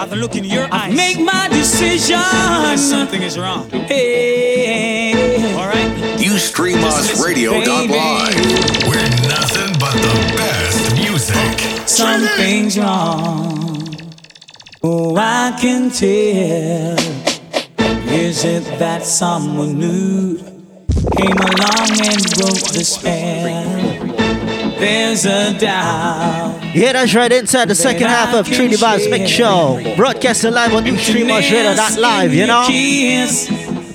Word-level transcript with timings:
I 0.00 0.06
have 0.06 0.12
look 0.14 0.34
in 0.34 0.44
your 0.44 0.66
eyes. 0.72 0.96
Make 0.96 1.20
my 1.20 1.46
decision. 1.48 2.16
Something 2.78 3.20
is 3.20 3.38
wrong. 3.38 3.68
Hey. 3.68 5.52
All 5.56 5.68
right. 5.68 6.18
You 6.18 6.38
stream 6.38 6.78
us 6.78 7.22
radio.live. 7.22 7.68
We're 8.88 9.10
nothing 9.28 9.76
but 9.78 9.92
the 9.92 10.34
best 10.38 10.94
music. 10.94 11.86
Something's 11.86 12.78
wrong. 12.78 13.94
Oh, 14.82 15.16
I 15.16 15.54
can 15.60 15.90
tell. 15.90 16.96
Is 18.08 18.46
it 18.46 18.64
that 18.78 19.04
someone 19.04 19.78
new 19.78 20.38
came 21.18 21.36
along 21.36 21.90
and 22.00 22.22
broke 22.38 22.72
the 22.72 22.84
spell? 22.84 23.79
There's 24.80 25.26
a 25.26 25.52
doubt. 25.58 26.58
Yeah, 26.74 26.92
that's 26.94 27.14
right. 27.14 27.30
Inside 27.30 27.68
the 27.68 27.74
second 27.74 28.06
half 28.06 28.34
of 28.34 28.46
Trudy 28.46 28.76
Vibes 28.76 29.10
Mix 29.10 29.30
Show. 29.30 29.78
Broadcasting 29.96 30.52
live 30.54 30.72
on 30.74 30.84
new 30.84 30.96
streamers 30.96 31.50
read 31.50 31.66
of 31.66 31.76
that 31.76 31.98
Live, 31.98 32.32
you 32.32 32.46
know? 32.46 32.64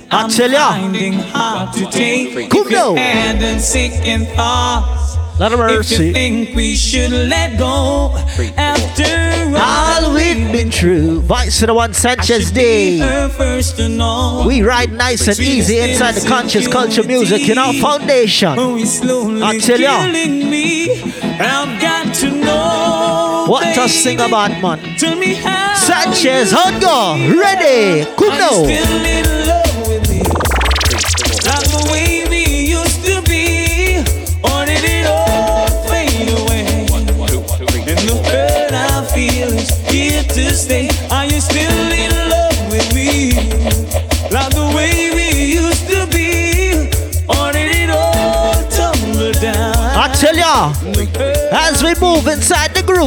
I 0.08 0.28
tell 0.28 0.50
ya. 0.50 0.76
Come 2.48 2.68
now. 4.36 4.95
Thoughts. 5.38 5.52
Lot 5.52 5.70
of 5.70 5.92
If 5.92 6.00
you 6.00 6.12
think 6.12 6.56
we 6.56 6.74
should 6.74 7.10
let 7.10 7.58
go 7.58 8.16
after 8.56 9.04
All 9.58 10.14
we've 10.14 10.50
been 10.50 10.70
through. 10.70 11.20
Vice 11.20 11.60
to 11.60 11.66
the 11.66 11.74
one 11.74 11.92
Sanchez 11.92 12.50
D. 12.50 12.98
her 12.98 13.28
first 13.28 13.76
to 13.76 13.88
know. 13.88 14.44
We 14.46 14.62
ride 14.62 14.92
nice 14.92 15.28
and 15.28 15.38
easy 15.38 15.78
inside 15.78 16.12
the 16.12 16.26
conscious 16.26 16.66
culture 16.68 17.02
music, 17.02 17.46
you 17.46 17.54
know, 17.54 17.72
foundation. 17.74 18.58
I 18.58 19.58
tell 19.58 19.80
ya. 19.80 20.06
me. 20.06 21.02
I've 21.22 21.80
got 21.80 22.14
to 22.16 22.30
know. 22.30 23.44
What 23.48 23.74
to 23.74 23.88
sing 23.88 24.20
about, 24.20 24.50
man? 24.62 24.78
Tell 24.98 25.16
me 25.16 25.34
how 25.34 25.74
Sanchez, 25.74 26.50
Hunger, 26.52 27.38
ready, 27.38 28.04
come 28.16 29.35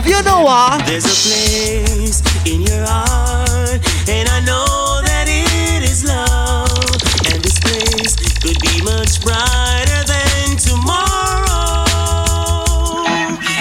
you 0.09 0.23
know 0.23 0.41
what? 0.41 0.85
There's 0.87 1.05
a 1.05 1.13
place 1.21 2.19
in 2.45 2.61
your 2.61 2.83
heart, 2.85 3.79
and 4.09 4.27
I 4.27 4.39
know 4.41 5.01
that 5.05 5.29
it 5.29 5.83
is 5.85 6.03
love. 6.03 6.97
And 7.29 7.37
this 7.45 7.59
place 7.61 8.17
could 8.41 8.57
be 8.57 8.81
much 8.81 9.21
brighter 9.21 10.01
than 10.09 10.57
tomorrow. 10.57 11.85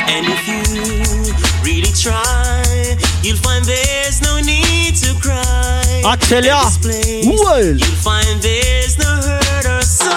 And 0.08 0.24
if 0.24 0.48
you 0.48 0.64
really 1.60 1.92
try, 1.92 2.96
you'll 3.22 3.36
find 3.36 3.62
there's 3.66 4.22
no 4.22 4.41
need 4.41 4.96
to 5.04 5.12
cry. 5.20 6.02
I 6.04 6.16
tell 6.16 6.44
ya, 6.44 6.64
place, 6.80 7.26
well. 7.28 7.76
you'll 7.76 8.00
find 8.00 8.41
there's 8.41 8.96
no 8.96 9.20
hurt 9.20 9.66
or 9.66 9.82
sorrow. 9.82 10.08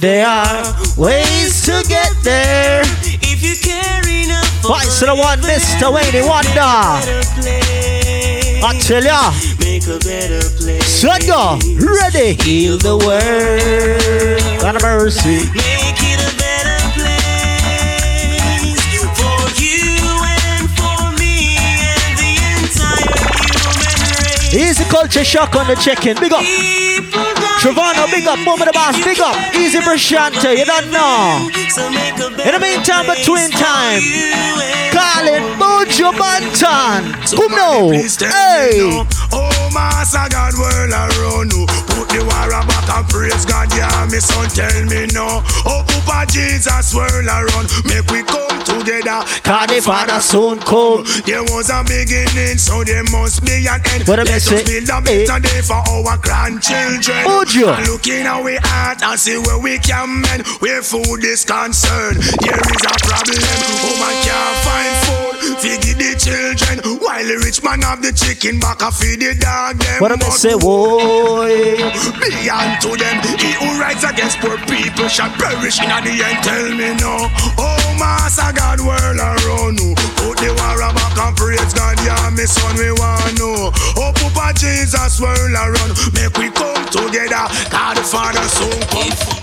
There 0.00 0.26
are 0.26 0.72
ways 0.96 1.66
to 1.66 1.84
get 1.86 2.10
there. 2.24 2.91
Vice 4.72 5.00
the 5.00 5.14
one, 5.14 5.38
Mr. 5.42 5.92
Wayne 5.92 6.26
Wonder. 6.26 6.48
I 8.64 8.78
tell 8.80 9.04
ya, 9.04 9.30
Make 9.60 9.86
a 9.86 9.98
better 9.98 10.40
place. 10.56 10.98
Sugar, 10.98 11.58
ready, 11.76 12.32
heal 12.42 12.78
the 12.78 12.96
world. 12.96 14.74
Of 14.74 14.80
mercy. 14.80 15.81
Easy 24.52 24.84
culture 24.84 25.24
shock 25.24 25.56
on 25.56 25.66
the 25.66 25.74
check-in. 25.76 26.14
Big 26.20 26.32
up. 26.32 26.44
Travano, 27.60 28.04
big 28.12 28.26
up. 28.26 28.38
Moment 28.44 28.68
the 28.68 28.72
boss, 28.72 28.96
big 29.02 29.18
up. 29.18 29.34
Easy 29.54 29.78
Brashante, 29.78 30.58
you 30.58 30.66
don't 30.66 30.90
know. 30.92 31.48
So 31.72 31.88
make 31.88 32.20
a 32.20 32.28
In 32.44 32.52
the 32.52 32.60
meantime, 32.60 33.06
between 33.06 33.48
time, 33.50 34.04
call 34.92 35.24
it 35.24 35.40
Mojo 35.56 36.12
Bantan. 36.12 37.16
Come 37.32 37.52
now. 37.52 37.88
Hey. 37.96 39.06
Oh, 39.32 39.70
Master 39.72 40.28
God, 40.28 40.52
world 40.60 40.92
around 40.92 41.52
you. 41.52 41.64
Put 41.88 42.12
the 42.12 42.20
war 42.20 42.52
and 42.88 43.06
praise 43.08 43.44
God, 43.44 43.68
yeah, 43.74 44.06
me 44.10 44.18
son 44.18 44.48
tell 44.48 44.84
me 44.86 45.06
no. 45.12 45.42
Oh, 45.66 45.84
Papa 45.86 46.30
Jesus, 46.30 46.94
world 46.94 47.26
around. 47.26 47.68
Make 47.86 48.06
we 48.10 48.22
come 48.22 48.58
together. 48.64 49.22
Cause 49.42 49.66
the 49.68 49.80
Father 49.82 50.20
soon 50.20 50.58
come. 50.60 51.04
There 51.26 51.42
was 51.54 51.70
a 51.70 51.82
beginning, 51.84 52.58
so 52.58 52.84
there 52.84 53.04
must 53.10 53.44
be 53.44 53.66
an 53.66 53.80
end. 53.92 54.06
What 54.08 54.18
Let 54.18 54.30
us 54.30 54.48
build 54.48 54.88
a 54.88 54.98
better 55.00 55.38
day 55.40 55.60
for 55.62 55.82
our 55.82 56.16
grandchildren. 56.18 57.24
Mojo. 57.26 57.76
And 57.76 57.86
look 57.88 58.06
in 58.06 58.26
our 58.26 58.58
heart 58.62 59.02
and 59.02 59.18
see 59.18 59.38
where 59.38 59.58
we 59.58 59.78
can 59.78 60.20
mend. 60.22 60.46
Where 60.60 60.82
food 60.82 61.24
is 61.24 61.44
concerned, 61.44 62.18
there 62.42 62.58
is 62.58 62.82
a 62.82 62.94
problem. 63.06 63.42
Woman 63.84 64.14
can't 64.24 64.56
find 64.66 64.94
food. 65.06 65.22
Feed 65.62 65.82
the 65.98 66.14
children. 66.18 66.98
While 67.00 67.26
the 67.26 67.38
rich 67.44 67.62
man 67.62 67.82
have 67.82 68.02
the 68.02 68.12
chicken 68.12 68.58
back, 68.58 68.82
I 68.82 68.90
feed 68.90 69.20
the 69.20 69.34
dog 69.34 69.78
them. 69.78 70.00
What 70.00 70.12
am 70.12 70.22
I 70.22 70.30
say, 70.30 70.56
boy? 70.58 71.78
Unto 72.72 72.96
them. 72.96 73.20
He 73.38 73.52
who 73.52 73.80
rights 73.80 74.04
against 74.04 74.38
poor 74.38 74.56
people 74.64 75.08
shall 75.08 75.30
perish 75.36 75.80
in 75.80 75.88
the 75.88 76.12
end. 76.24 76.38
Tell 76.44 76.68
me 76.72 76.94
no. 77.00 77.28
Oh, 77.58 77.96
Master 77.98 78.52
God, 78.54 78.80
world 78.80 79.18
around 79.18 79.80
you. 79.80 79.94
Put 80.16 80.38
the 80.38 80.54
war 80.56 80.78
back 80.78 81.18
and 81.18 81.36
praise 81.36 81.72
God. 81.74 81.98
Yeah, 82.04 82.30
me 82.30 82.46
son, 82.46 82.76
we 82.76 82.92
want 82.92 83.38
know. 83.38 83.70
Oh, 83.96 84.12
Papa 84.14 84.54
Jesus, 84.58 85.20
world 85.20 85.52
around. 85.52 85.92
Make 86.14 86.36
we 86.38 86.50
come 86.50 86.84
together. 86.86 87.46
God 87.70 87.96
the 87.96 88.02
Father 88.02 88.46
soon 88.48 88.80
come. 88.88 89.41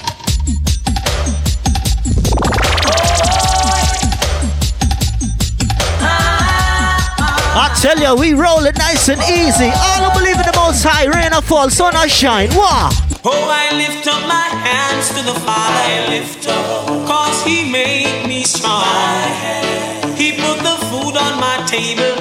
I 7.59 7.67
tell 7.81 7.99
you, 7.99 8.15
we 8.15 8.33
roll 8.33 8.63
it 8.65 8.77
nice 8.77 9.09
and 9.09 9.19
easy. 9.27 9.67
All 9.67 10.07
who 10.07 10.19
believe 10.19 10.39
in 10.39 10.47
the 10.47 10.55
most 10.55 10.81
high, 10.83 11.05
rain 11.11 11.33
or 11.33 11.41
fall, 11.41 11.69
sun 11.69 11.95
or 11.95 12.07
shine. 12.07 12.49
What? 12.55 12.95
Oh, 13.25 13.35
I 13.51 13.75
lift 13.75 14.07
up 14.07 14.21
my 14.27 14.47
hands 14.63 15.09
to 15.09 15.21
the 15.27 15.35
Father, 15.43 15.83
I 15.83 16.07
lift 16.07 16.47
up, 16.47 16.87
cause 17.05 17.43
He 17.43 17.69
made 17.69 18.25
me 18.27 18.43
strong. 18.43 18.87
He 20.15 20.39
put 20.39 20.57
the 20.63 20.77
food 20.87 21.19
on 21.19 21.35
my 21.43 21.59
table, 21.67 22.15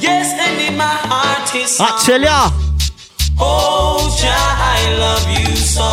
yes, 0.00 0.32
and 0.32 0.56
in 0.64 0.78
my 0.78 0.96
heart 1.12 1.48
His 1.50 1.78
I 1.78 1.92
tell 2.04 2.20
ya, 2.22 2.50
Oh, 3.40 4.08
Jah, 4.18 4.32
I 4.32 4.96
love 4.98 5.28
you 5.28 5.54
so. 5.56 5.84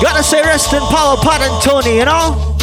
gotta 0.00 0.22
say 0.22 0.40
rest 0.42 0.72
in 0.72 0.80
power, 0.86 1.16
Pat 1.18 1.42
and 1.42 1.62
Tony, 1.66 1.98
you 1.98 2.04
know? 2.06 2.54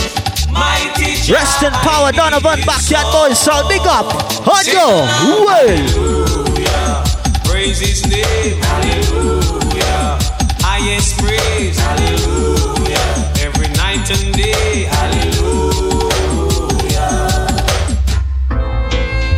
Jah, 0.47 0.94
Rest 1.27 1.63
in 1.63 1.71
power, 1.81 2.11
Donovan, 2.11 2.61
backyard 2.67 3.07
boys, 3.11 3.39
sound 3.39 3.67
big 3.67 3.81
up. 3.81 4.05
Hot 4.45 4.61
yo, 4.69 5.01
well. 5.41 5.65
Hallelujah. 5.65 7.01
Praise 7.49 7.79
His 7.81 8.05
name, 8.05 8.61
hallelujah. 8.61 10.21
Highest 10.61 11.17
praise, 11.17 11.81
hallelujah. 11.81 13.41
Every 13.41 13.73
night 13.73 14.05
and 14.05 14.37
day, 14.37 14.85
hallelujah. 14.85 16.05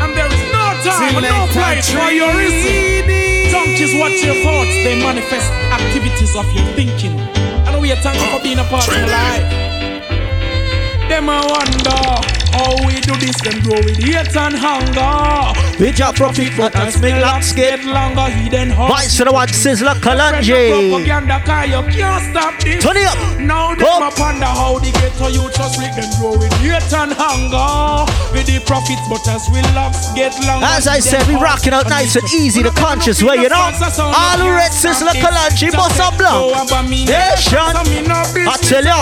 And 0.04 0.12
there 0.12 0.28
is 0.28 0.44
no 0.52 0.76
time, 0.84 1.24
no 1.24 1.48
place 1.56 1.88
for 1.88 2.12
your 2.12 2.36
reason. 2.36 3.08
Donkeys 3.48 3.96
watch 3.96 4.20
your 4.28 4.36
thoughts, 4.44 4.76
they 4.84 5.00
manifest 5.00 5.48
activities 5.72 6.36
of 6.36 6.52
your 6.52 6.68
thinking. 6.76 7.16
And 7.64 7.80
we 7.82 7.94
are 7.94 8.02
thankful 8.04 8.28
for 8.28 8.44
being 8.44 8.60
a 8.60 8.66
part 8.66 8.86
of 8.90 8.94
your 8.94 9.08
life. 9.08 9.67
Them 11.10 11.30
I 11.30 11.40
wonder 11.48 12.37
how 12.58 12.74
we 12.86 12.98
do 13.06 13.14
this, 13.22 13.38
them 13.46 13.62
grow 13.62 13.78
with 13.86 14.02
hate 14.02 14.36
and 14.36 14.56
hunger. 14.58 15.54
We 15.80 15.92
drop 15.92 16.18
from 16.18 16.34
people 16.34 16.66
and 16.66 16.94
smell 16.94 17.22
like 17.22 17.56
get 17.56 17.86
longer, 17.86 18.28
he 18.34 18.50
then 18.50 18.70
hot. 18.70 18.90
Vice 18.90 19.18
the 19.18 19.32
one, 19.32 19.48
Sizzla 19.50 19.94
Propaganda 20.02 21.40
car, 21.46 21.66
you 21.66 21.82
can't 21.94 22.24
stop 22.32 22.54
this. 22.64 22.84
Turn 22.84 22.98
it 22.98 23.08
up. 23.08 23.18
Now 23.40 23.76
them 23.76 23.88
Up. 23.88 24.14
a 24.14 24.16
ponder 24.16 24.46
how 24.46 24.80
the 24.80 24.92
ghetto 24.92 25.28
you 25.30 25.50
just 25.52 25.80
make 25.80 25.94
them 25.94 26.10
grow 26.20 26.38
with 26.38 26.54
hate 26.58 26.94
and 26.94 27.14
hunger 27.14 28.12
with 28.34 28.48
the 28.48 28.60
profits, 28.66 29.02
but 29.10 29.22
as 29.30 29.46
we 29.54 29.62
love 29.78 29.94
get 30.16 30.34
long. 30.46 30.64
As 30.64 30.88
I 30.88 31.00
said, 31.00 31.28
we 31.28 31.36
rocking 31.36 31.74
out 31.74 31.88
nice 31.90 32.16
and 32.16 32.26
easy, 32.34 32.64
the 32.64 32.72
conscious 32.72 33.22
way, 33.22 33.36
you 33.36 33.50
know. 33.50 33.70
All 34.02 34.38
the 34.38 34.50
red 34.50 34.72
Sizzla 34.72 35.14
Kalonji, 35.14 35.72
boss 35.72 36.00
and 36.00 36.18
blanc. 36.18 36.58
Nation, 37.06 37.60
I 38.50 38.58
tell 38.62 38.84
you. 38.84 39.02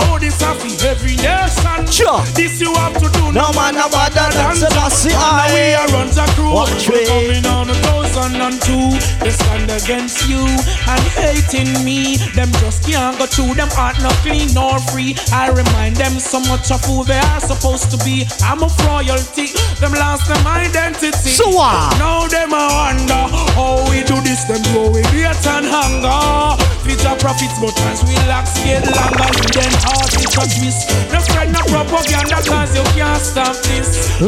Sure. 1.91 2.21
This 2.35 2.59
you 2.59 2.73
have 2.75 2.93
to 2.93 3.07
do. 3.09 3.31
No 3.45 3.53
man, 3.53 3.75
no 3.75 3.87
better 3.89 4.25
than 4.33 4.55
Selassie. 4.55 5.13
We 5.13 5.77
are 5.77 5.85
runs 5.93 6.17
a 6.17 6.25
crew. 6.33 6.49
Watch 6.49 6.89
way. 6.89 7.05
coming 7.05 7.45
on 7.45 7.69
a 7.69 7.75
thousand 7.85 8.41
and 8.41 8.57
two. 8.65 8.89
They 9.21 9.29
stand 9.29 9.69
against 9.69 10.27
you 10.27 10.41
and 10.41 11.03
hating 11.13 11.85
me. 11.85 12.17
Them 12.33 12.49
just 12.57 12.89
can't 12.89 13.15
go 13.19 13.27
through. 13.27 13.53
Them 13.53 13.69
heart 13.69 14.01
not 14.01 14.17
clean 14.25 14.49
nor 14.55 14.79
free. 14.89 15.13
I 15.31 15.53
remind 15.53 15.95
them 15.95 16.17
so 16.17 16.39
much 16.49 16.71
of 16.71 16.81
who 16.85 17.05
they 17.05 17.21
are 17.21 17.39
supposed 17.39 17.91
to 17.93 17.97
be. 18.03 18.25
I'm 18.41 18.65
a 18.65 18.69
royalty. 18.89 19.53
Them 19.77 19.93
lost 19.93 20.25
them 20.25 20.41
identity. 20.47 21.29
So 21.29 21.45
what? 21.53 22.01
Now 22.01 22.25
them 22.25 22.49
a 22.49 22.65
wonder 22.65 23.29
how 23.53 23.85
we 23.93 24.01
do 24.09 24.17
this. 24.25 24.49
Them 24.49 24.65
go 24.73 24.89
with 24.89 25.05
hate 25.13 25.45
and 25.45 25.69
hunger. 25.69 26.57
Future 26.81 27.17
profits, 27.17 27.57
but 27.61 27.73
as 27.93 28.01
we 28.05 28.13
lax 28.29 28.57
get 28.61 28.85
longer, 28.85 29.29
then 29.57 29.73
heart 29.85 30.13
it 30.21 30.33
a 30.33 30.45
twist. 30.49 30.89
No 31.09 31.17
spread 31.17 31.49
no 31.49 31.61
propaganda, 31.65 32.37
cause 32.45 32.77
you 32.77 32.85
can't 32.93 33.24
stop 33.25 33.55
this. 33.63 34.21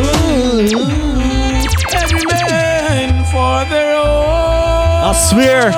Every 1.94 2.26
man 2.26 3.24
for 3.26 3.64
their 3.70 3.96
own. 3.96 4.08
I 5.08 5.14
swear, 5.30 5.70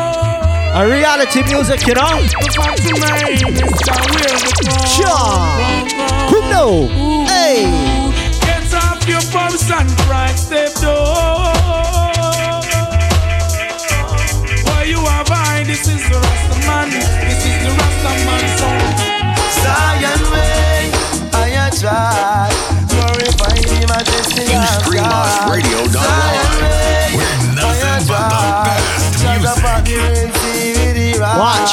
a 0.73 0.89
reality 0.89 1.43
music, 1.43 1.85
you 1.85 1.95
know. 1.95 2.23
The 2.23 2.49
fact 2.55 2.79
remains 2.79 3.41
that 3.85 4.01
we're 4.09 4.39
the 4.39 4.53
crown. 4.63 4.87
Sure. 4.95 5.35
Who 6.29 6.39
know? 6.49 6.87
Hey. 7.27 7.67
Get 8.41 8.73
off 8.73 9.07
your 9.07 9.21
and 9.73 9.89
crack 9.99 10.37
step 10.37 10.73
door. 10.75 11.48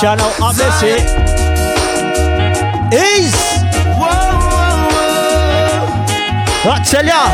The 0.01 0.09
rock. 0.09 0.17
Watch 0.17 0.19
out 0.19 0.19
now, 0.19 0.33
I'm 0.45 0.57
missing. 0.57 1.01
Is. 2.93 3.35
I 6.69 6.83
tell 6.85 7.07
ya. 7.07 7.31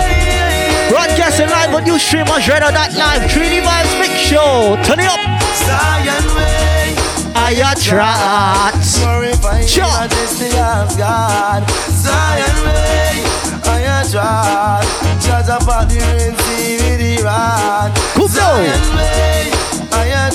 Broadcasting 0.91 1.49
live 1.49 1.75
on 1.75 1.83
Ustreamers 1.85 2.47
Radio.live. 2.47 3.23
3D 3.31 3.63
Vibes 3.63 3.99
Mix 3.99 4.13
Show. 4.21 4.77
Turn 4.85 5.01
it 5.01 5.09
up. 5.09 5.19
Zion 5.57 6.27
way, 6.37 6.95
I 7.35 7.75
trot. 7.81 8.75
glorify 9.01 9.65
Sure. 9.65 9.85
majesty 9.85 10.47
of 10.59 10.97
God. 10.99 11.65
Zion 11.89 12.57
way, 12.65 13.25
I 13.65 14.05
try. 14.11 14.85
Shut 15.21 15.49
up 15.49 15.89
the 15.89 15.99
rain, 15.99 16.37
see 16.37 16.77
with 16.77 17.01
the 17.01 17.23
rock. 17.25 17.91
Zion 18.29 18.97
way, 18.97 19.51
I 19.93 20.33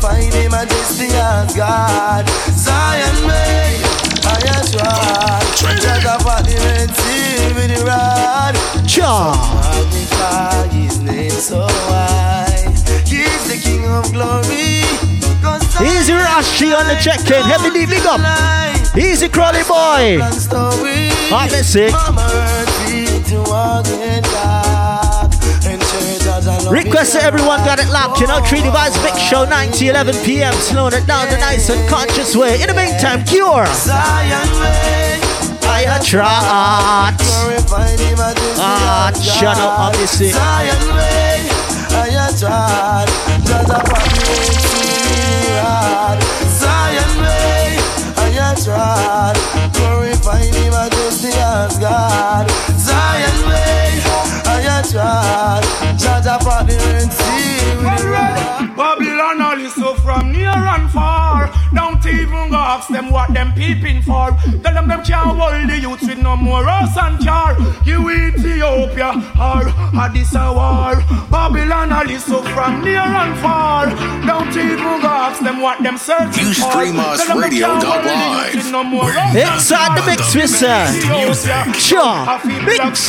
Glorify 0.00 0.28
the 0.30 0.48
majesty 0.50 1.06
of 1.06 1.56
God. 1.56 2.28
Zion 2.52 3.26
way, 3.26 3.80
I 4.24 4.36
up 6.06 6.26
on 6.26 6.44
the 6.44 6.56
rain, 6.60 6.88
see 6.92 7.54
with 7.54 7.70
the 7.72 7.84
rod. 7.86 8.54
Cha. 8.86 9.32
Magnify 9.54 10.68
his 10.68 11.00
name 11.00 11.30
so 11.30 11.66
high. 11.68 12.72
He's 13.06 13.48
the 13.48 13.56
King 13.62 13.86
of 13.86 14.12
glory. 14.12 14.84
Easy 15.80 16.12
Rashi 16.12 16.76
on 16.76 16.86
the 16.88 16.96
check-in. 17.00 17.42
Heavy 17.44 17.70
D, 17.70 17.86
big 17.86 18.04
up. 18.06 18.20
Easy 18.96 19.28
Crawley 19.28 19.62
boy. 19.62 20.20
Story. 20.32 21.10
I'm 21.32 21.50
missing. 21.50 21.92
Request 26.96 27.12
to 27.12 27.20
everyone 27.24 27.60
got 27.60 27.76
it 27.78 27.90
locked, 27.92 28.22
you 28.22 28.26
know. 28.26 28.40
3D 28.40 28.72
Vibes 28.72 28.96
Mix 29.04 29.18
Show, 29.20 29.44
9 29.44 29.70
to 29.70 29.84
11 29.84 30.14
p.m. 30.24 30.54
Slowing 30.54 30.94
it 30.94 31.06
down 31.06 31.28
the 31.28 31.36
nice 31.36 31.68
and 31.68 31.86
conscious 31.90 32.34
way. 32.34 32.58
In 32.62 32.68
the 32.68 32.74
meantime, 32.74 33.22
Cure. 33.26 33.66
I 33.68 34.32
trot. 36.02 37.12
Glorify 37.20 37.96
the 38.00 38.16
majesty 38.16 38.56
Ah, 38.56 39.10
of 39.12 39.22
shut 39.22 39.58
up, 39.58 39.78
obviously. 39.78 40.30
Zion 40.30 40.88
way. 40.96 41.50
I 41.92 42.32
tried. 42.32 43.08
Just 43.44 43.68
a 43.68 43.76
rod. 43.92 44.16
Zion 46.48 47.12
way. 47.20 47.76
I 48.24 48.56
tried. 48.64 49.36
Glorify 49.74 50.48
the 50.48 50.70
majesty 50.72 51.36
of 51.44 51.76
God. 51.78 52.55
Don't 61.76 61.95
even 62.20 62.50
go 62.50 62.56
ask 62.56 62.88
them 62.88 63.10
what 63.10 63.32
them 63.32 63.52
peeping 63.54 64.02
for. 64.02 64.30
Tell 64.62 64.74
them 64.74 64.88
them 64.88 65.02
can't 65.04 65.36
hold 65.38 65.68
the 65.70 65.78
youths 65.78 66.06
with 66.08 66.18
no 66.18 66.36
more 66.36 66.64
house 66.64 66.96
and 66.96 67.18
car. 67.24 67.56
You 67.84 68.10
Ethiopia 68.10 69.10
or 69.38 69.62
Addis 70.00 70.32
war. 70.34 70.96
Babylon 71.30 72.10
is 72.10 72.24
so 72.24 72.42
from 72.54 72.82
near 72.82 73.00
and 73.00 73.38
far. 73.40 73.86
Don't 74.26 74.50
even 74.56 75.00
go 75.00 75.08
ask 75.08 75.42
them 75.42 75.60
what 75.60 75.82
them 75.82 75.96
searching 75.98 76.46
You 76.46 76.54
for. 76.54 76.70
stream 76.70 76.98
us 76.98 77.18
Tell 77.24 77.28
them 77.28 77.40
them 77.40 77.50
radio 77.50 77.66
can't 77.66 77.84
hold 77.84 78.04
the 78.04 78.08
dot 78.08 78.54
live. 78.54 78.72
no 78.72 78.84
more 78.84 79.04
We're 79.04 79.12
house 79.12 79.36
Inside 79.36 79.98
the 79.98 80.06
mix, 80.06 80.34
we 80.34 80.46
say. 80.46 80.86
Sure. 81.78 82.26
Mix. 82.64 83.08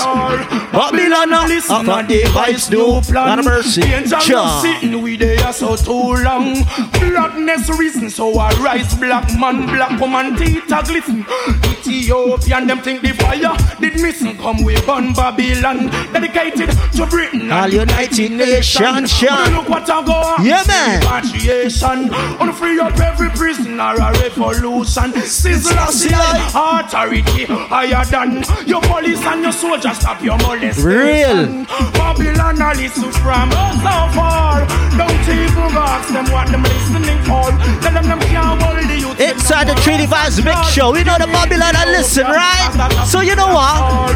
Babylon, 0.72 1.34
uh, 1.34 1.46
listen 1.48 1.76
up 1.76 1.88
on 1.88 2.00
and 2.00 2.10
the 2.10 2.22
device 2.24 2.70
vibes, 2.70 2.72
no 2.72 3.02
plan. 3.02 3.40
Of 3.40 3.46
mercy. 3.46 3.82
Sure. 4.22 4.62
sitting 4.62 5.02
we 5.02 5.18
there 5.18 5.52
so 5.54 5.76
too 5.76 6.24
long. 6.24 6.64
Blackness 6.94 7.70
reason 7.78 8.10
so 8.10 8.38
I 8.38 8.52
rise 8.62 8.97
black 9.00 9.28
man, 9.40 9.66
black 9.68 10.00
woman, 10.00 10.36
teeth 10.36 10.72
a 10.72 10.84
glisten. 10.84 11.26
Ethiopian 11.64 12.68
them 12.68 12.80
think 12.80 13.02
the 13.02 13.14
fire 13.14 13.56
did 13.80 14.00
missing 14.02 14.38
come 14.38 14.64
we 14.64 14.80
burn 14.82 15.14
Babylon. 15.14 15.88
Dedicated 16.12 16.70
to 16.94 17.06
Britain 17.06 17.52
All 17.52 17.70
United 17.70 18.32
Nations, 18.32 19.12
sure. 19.12 19.50
Look 19.50 19.70
what 19.70 19.90
I 19.90 20.06
go 20.06 20.12
on. 20.14 20.46
Yeah, 20.46 20.64
man. 20.68 21.02
Repatriation. 21.02 22.14
On 22.40 22.54
free 22.54 22.80
up 22.80 22.98
every 23.00 23.30
prisoner 23.30 23.94
a 23.96 24.12
revolution. 24.24 25.14
Sizzle 25.22 25.88
slide. 25.92 26.52
Authority 26.54 27.46
higher 27.46 28.06
than 28.06 28.44
your 28.68 28.82
police 28.82 29.24
and 29.24 29.44
your 29.44 29.52
soldiers 29.52 29.98
stop 29.98 30.22
your 30.24 30.38
molestation. 30.40 30.84
Real. 30.84 31.66
Babylon 31.94 32.62
a 32.62 32.74
listen 32.76 33.12
from 33.12 33.52
so 33.52 33.96
far. 34.16 34.66
Don't 34.98 35.28
even 35.30 35.78
ask 35.78 36.10
them 36.12 36.26
what 36.32 36.48
them 36.50 36.64
listening 36.64 37.20
for. 37.24 37.52
Tell 37.82 37.94
them 37.94 38.08
them 38.08 38.20
can't 38.20 38.62
hold. 38.62 38.87
Inside 39.16 39.68
the 39.68 39.76
3D 39.82 40.06
Vibes 40.08 40.44
Mix 40.44 40.70
Show. 40.70 40.92
We 40.92 41.04
know 41.04 41.18
the 41.18 41.28
Babylon 41.28 41.76
and 41.76 41.92
listen, 41.92 42.26
right? 42.26 42.72
So 43.08 43.22
you 43.22 43.36
know 43.36 43.48
what? 43.48 44.14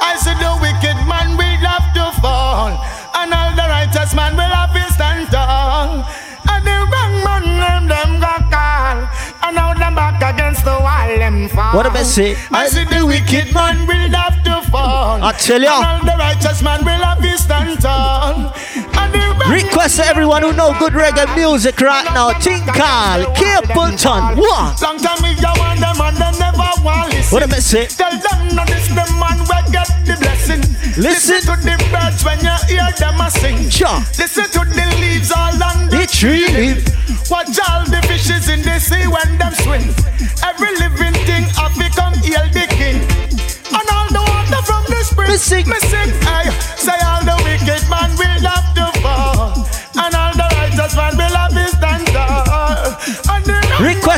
I 0.00 0.16
said 0.20 0.36
the 0.38 0.52
wicked 0.60 0.96
man 1.08 1.36
will 1.36 1.64
have 1.66 1.90
to 1.96 2.20
fall, 2.20 2.70
and 3.16 3.32
all 3.32 3.50
the 3.56 3.66
righteous 3.66 4.14
man 4.14 4.36
will 4.36 4.52
have 4.52 4.72
to 4.72 4.92
stand 4.92 5.30
tall. 5.32 6.04
And 6.46 6.62
the 6.62 6.76
wrong 6.92 7.14
man 7.24 7.44
them 7.58 7.88
them 7.88 8.20
got 8.20 8.46
call, 8.52 9.08
and 9.42 9.56
now 9.56 9.74
them 9.74 9.94
back 9.94 10.22
against 10.22 10.64
the 10.64 10.76
wall 10.78 11.08
them 11.18 11.48
fall. 11.48 11.74
What 11.74 11.86
am 11.86 11.96
I 11.96 12.02
say? 12.02 12.36
I 12.52 12.68
said 12.68 12.88
the 12.88 13.04
wicked 13.04 13.52
man 13.54 13.86
will 13.86 14.12
have 14.14 14.44
to 14.44 14.70
fall. 14.70 15.22
I 15.22 15.32
tell 15.32 15.60
ya. 15.60 15.76
And 15.78 15.84
all 15.84 16.00
the 16.04 16.16
righteous 16.18 16.62
man 16.62 16.84
will 16.84 17.02
have 17.02 17.20
to 17.20 17.38
stand 17.38 17.80
tall. 17.80 18.52
And 18.76 19.10
the 19.12 19.23
Request 19.48 19.96
to 19.96 20.06
everyone 20.06 20.42
who 20.42 20.52
know 20.54 20.74
good 20.78 20.94
reggae 20.94 21.28
music 21.36 21.80
right 21.80 22.04
now. 22.14 22.32
Tinkal, 22.32 23.24
Capleton, 23.36 24.36
what? 24.36 24.80
Long 24.80 24.96
time 24.98 25.20
me 25.22 25.32
you 25.36 25.52
want 25.60 25.80
them 25.80 26.00
and 26.00 26.16
they 26.16 26.38
never 26.38 26.70
want 26.82 27.12
listen. 27.12 27.34
What 27.34 27.42
am 27.42 27.52
I 27.52 27.58
say? 27.58 27.86
Tell 27.86 28.10
them 28.10 28.56
no 28.56 28.64
this 28.64 28.88
the 28.88 29.04
man 29.20 29.38
will 29.44 29.72
get 29.72 29.88
the 30.06 30.16
blessing. 30.20 30.62
Listen. 30.96 31.40
to 31.42 31.60
the 31.60 31.76
birds 31.92 32.24
when 32.24 32.40
you 32.40 32.56
hear 32.68 32.88
them 32.96 33.20
a 33.20 33.30
sing. 33.30 33.68
Sure. 33.68 34.00
Listen 34.16 34.44
to 34.48 34.64
the 34.64 34.86
leaves 35.00 35.30
all 35.30 35.52
on 35.62 35.90
the 35.90 35.98
The 35.98 36.06
tree. 36.08 36.80
Watch 37.28 37.58
all 37.68 37.84
the 37.84 38.00
fishes 38.08 38.48
in 38.48 38.62
the 38.62 38.78
sea 38.78 39.06
when 39.08 39.36
them 39.36 39.52
swim. 39.60 39.84
Every 40.44 40.72
living 40.78 40.93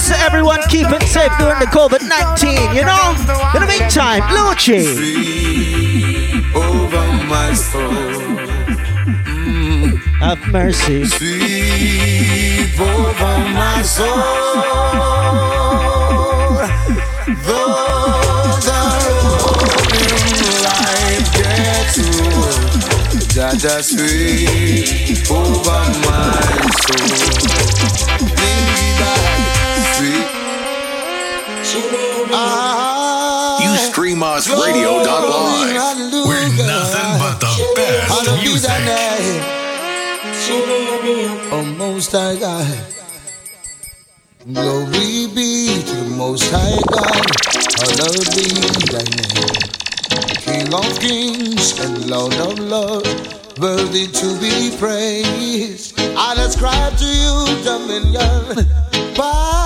Bless 0.07 0.23
everyone 0.23 0.63
keeping 0.69 1.01
safe 1.01 1.33
during 1.37 1.59
the 1.59 1.67
COVID 1.67 2.09
19, 2.09 2.77
you 2.77 2.85
know? 2.85 3.11
In 3.55 3.61
the 3.61 3.67
meantime, 3.67 4.23
Lucci. 4.23 4.87
over 6.55 7.07
my 7.27 7.53
soul. 7.53 7.91
Mm. 9.27 9.99
Have 10.21 10.47
mercy. 10.53 11.07
Sweep 11.07 12.81
over 12.81 13.39
my 13.51 13.83
soul. 13.83 14.07
Though 17.43 17.75
the 18.63 18.81
road 19.03 19.91
in 20.07 20.53
life 20.63 21.27
gets 21.35 21.99
rough, 22.39 22.77
Jaja 23.35 23.83
sweep 23.83 25.29
over 25.33 25.83
my 26.07 26.71
soul. 26.87 27.86
You 33.63 33.77
stream 33.91 34.23
us 34.23 34.49
radio.live. 34.49 35.75
We're 36.27 36.51
nothing 36.67 37.11
but 37.21 37.41
the 37.41 37.53
best 37.77 38.11
music. 38.43 38.71
Oh, 41.53 41.65
Most 41.79 42.13
High 42.13 42.37
God. 42.37 42.79
Glory 44.53 45.27
be 45.35 45.83
to 45.83 45.95
the 45.95 46.15
Most 46.17 46.51
High 46.51 46.81
God. 46.91 47.27
Hallowed 47.79 48.29
be 48.35 48.47
thy 48.91 49.05
name. 49.17 49.67
King 50.43 50.75
of 50.75 51.01
kings 51.01 51.79
and 51.81 52.09
Lord 52.11 52.35
of 52.35 52.59
lords, 52.59 53.09
worthy 53.59 54.07
to 54.07 54.39
be 54.41 54.71
praised. 54.79 55.99
I 55.99 56.35
ascribe 56.39 56.97
to 56.99 57.05
you 57.05 57.47
dominion, 57.65 58.67
grace. 59.15 59.66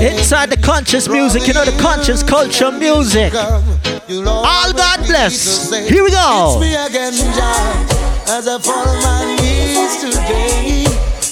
Inside 0.00 0.50
the 0.50 0.56
conscious 0.56 1.08
music, 1.08 1.46
you 1.48 1.54
know 1.54 1.64
the 1.64 1.76
conscious 1.82 2.22
culture 2.22 2.70
music. 2.70 3.34
All 3.34 4.72
God 4.72 4.98
bless. 5.06 5.70
Here 5.88 6.04
we 6.04 6.10
go. 6.10 6.52
It's 6.52 6.60
me 6.60 6.74
again, 6.74 7.12
Jah, 7.34 8.30
as 8.30 8.46
I 8.46 8.58
fall 8.58 8.86
on 8.86 9.02
my 9.02 9.36
knees 9.40 10.00
today. 10.00 10.84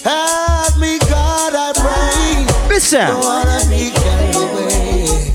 Help 0.03 0.79
me, 0.81 0.99
God, 0.99 1.55
I 1.55 1.73
pray. 1.79 2.69
Listen. 2.69 3.07
Don't 3.07 3.21
wanna 3.21 3.61
be 3.71 3.91
carried 3.91 4.35
away. 4.35 5.33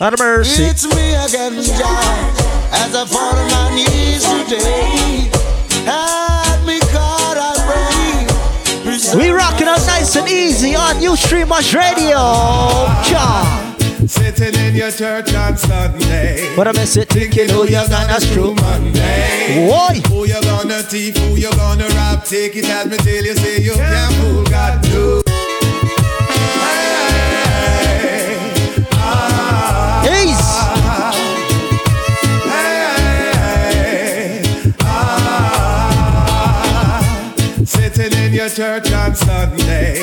Out 0.00 0.14
of 0.14 0.18
mercy. 0.18 0.64
It's 0.64 0.84
me 0.92 1.14
again, 1.14 1.62
Jah, 1.62 2.72
as 2.72 2.96
I 2.96 3.06
fall 3.06 3.34
on 3.34 3.50
my 3.50 3.74
knees 3.76 4.24
today. 4.48 5.35
We 9.16 9.30
rocking 9.30 9.66
out 9.66 9.80
nice 9.86 10.14
and 10.16 10.28
easy 10.28 10.74
on 10.74 10.96
Ustream 10.96 11.48
Much 11.48 11.72
Radio. 11.72 12.16
Cha. 13.08 13.74
Sitting 14.06 14.54
in 14.60 14.74
your 14.74 14.90
church 14.90 15.32
on 15.34 15.56
Sunday. 15.56 16.54
But 16.54 16.68
I'm 16.68 16.74
sit 16.86 17.08
thinking 17.08 17.48
who 17.48 17.64
you 17.64 17.82
gonna 17.88 18.20
screw 18.20 18.54
Monday. 18.54 19.66
Why? 19.70 20.00
Who 20.08 20.26
you 20.26 20.40
gonna 20.42 20.82
thief? 20.82 21.16
Who 21.16 21.34
you 21.34 21.50
gonna 21.52 21.88
rob? 21.88 22.24
Take 22.24 22.56
it 22.56 22.66
as 22.66 22.86
me 22.86 22.98
till 22.98 23.24
you 23.24 23.34
say 23.34 23.60
you 23.62 23.72
can't 23.72 24.14
fool 24.16 24.44
God. 24.44 24.84
No. 24.90 25.25
Your 38.36 38.48
church 38.50 38.92
on 38.92 39.14
Sunday, 39.14 39.94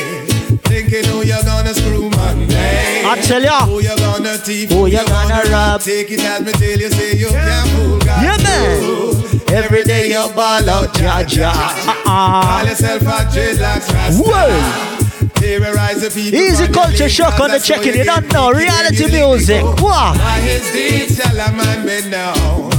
thinking 0.65 1.05
who 1.05 1.21
you're 1.21 1.43
gonna 1.43 1.71
screw 1.71 2.09
Monday. 2.09 3.03
I 3.05 3.21
tell 3.21 3.43
ya. 3.43 3.63
Who 3.67 3.79
you 3.79 3.95
gonna 3.95 4.37
thief? 4.39 4.71
Who 4.71 4.87
you 4.87 5.05
gonna 5.05 5.43
rob? 5.51 5.81
Take 5.81 6.09
it 6.09 6.19
as 6.21 6.41
me 6.41 6.51
till 6.53 6.79
you 6.79 6.89
say 6.89 7.13
you 7.15 7.27
can't 7.27 7.69
fool 7.69 7.99
God. 7.99 8.23
Yeah, 8.25 8.37
man. 8.41 9.53
Every 9.53 9.83
day 9.83 10.09
you 10.09 10.27
ball 10.33 10.67
out, 10.67 10.97
ja 10.99 11.19
ja. 11.27 11.51
Uh-uh. 11.51 12.05
Call 12.05 12.65
yourself 12.65 13.01
a 13.03 13.17
dreadlocks 13.29 13.93
rasta. 13.93 14.23
Whoa. 14.23 15.29
Terrorize 15.35 16.01
the 16.01 16.09
people. 16.09 16.39
Easy 16.39 16.67
culture 16.67 17.09
shock 17.09 17.39
on 17.39 17.51
the 17.51 17.59
checking. 17.59 17.93
you 17.93 18.03
don't 18.03 18.33
know 18.33 18.51
reality 18.51 19.11
music. 19.11 19.61
Wow. 19.79 20.15
By 20.17 20.39
his 20.41 20.63
deeds 20.71 21.21
shall 21.21 21.39
a 21.39 21.51
man 21.51 21.85
be 21.85 22.09
known. 22.09 22.73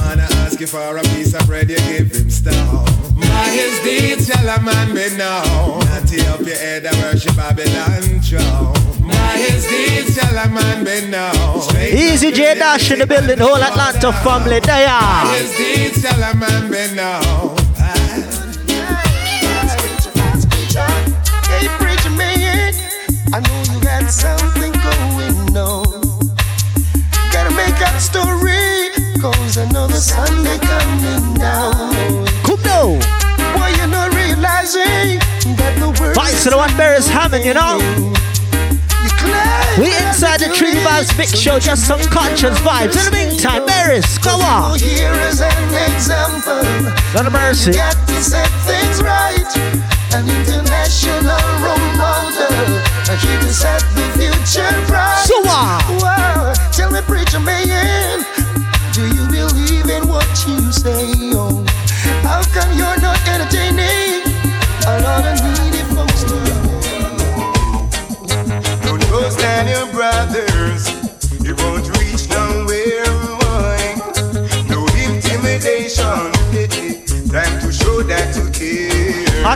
Wanna 0.73 0.73
ask 0.73 0.73
you 0.73 0.79
for 0.81 0.97
a 0.97 1.03
piece 1.15 1.35
of 1.35 1.47
bread, 1.47 1.69
you 1.69 1.77
give 1.77 2.11
him 2.11 2.31
stone. 2.31 2.85
By 3.17 3.51
his 3.53 3.81
deeds 3.81 4.27
shall 4.29 4.49
a 4.49 4.63
man 4.63 4.95
be 4.95 5.15
known. 5.17 5.81
Not 5.81 6.07
tear 6.09 6.31
up 6.31 6.41
your 6.41 6.57
head 6.57 6.87
and 6.87 6.97
worship 7.03 7.37
Babylon 7.37 8.21
throne. 8.21 8.73
By 9.07 9.37
his 9.37 9.67
deeds 9.67 10.15
shall 10.17 10.37
a 10.37 10.49
man 10.49 10.85
be 10.85 11.07
known. 11.09 11.61
Straight 11.61 11.95
Easy 11.95 12.33
J 12.33 12.55
Dash 12.55 12.91
in 12.91 13.01
the 13.01 13.07
building, 13.07 13.39
whole 13.39 13.57
Atlanta 13.57 14.13
family 14.25 14.61
by 14.61 14.67
there. 14.67 15.27
his 15.37 15.57
deeds 15.57 16.01
shall 16.01 16.23
a 16.23 16.35
man 16.35 16.71
be 16.71 16.95
known. 16.95 17.57
Hey, 21.45 21.69
preacher 21.79 22.11
man, 22.11 22.75
I 23.35 23.41
know 23.41 23.63
you 23.71 23.81
got 23.83 24.11
something 24.11 24.73
going 24.73 25.57
on. 25.57 25.85
Gotta 27.33 27.51
make 27.55 27.81
up 27.83 27.95
a 27.95 28.01
story, 28.01 28.54
cause 29.55 29.71
another 29.71 29.95
Sunday 29.95 30.59
coming 30.59 31.35
down. 31.35 32.27
Come 32.43 32.63
now. 32.63 32.99
Boy, 33.55 33.71
you're 33.77 33.87
not 33.87 34.15
realizing 34.15 35.19
that 35.57 35.77
the 35.79 35.95
world 36.01 36.15
Vice 36.15 36.43
to 36.45 36.51
the 36.51 36.57
one 36.57 36.71
Beres 36.71 37.09
Hammond, 37.09 37.45
you 37.45 37.55
know. 37.55 37.79
We 39.79 39.91
inside 40.07 40.39
the 40.41 40.53
Trinity 40.55 40.81
Vibes 40.81 41.17
Mix 41.19 41.39
Show, 41.39 41.59
just 41.59 41.87
some 41.87 42.01
conscious 42.11 42.59
vibes. 42.61 42.95
In 42.99 43.11
the 43.11 43.15
meantime, 43.15 43.67
Beres, 43.67 44.23
go 44.23 44.31
on. 44.43 44.79
Here 44.79 45.13
is 45.31 45.41
an 45.41 45.51
example. 45.91 46.63
Not 47.15 47.27
a 47.27 47.31
mercy. 47.31 47.73
Got 47.73 47.95
to 48.07 48.19
set 48.23 48.51
things 48.67 49.03
right. 49.03 49.51
An 50.15 50.27
international 50.31 51.43
role 51.63 51.91
model. 51.99 52.95
Here 53.15 53.39
to 53.39 53.53
set 53.53 53.83
the 53.95 54.05
future 54.19 54.87
bright. 54.87 55.25
So 55.27 55.41
what? 55.43 55.54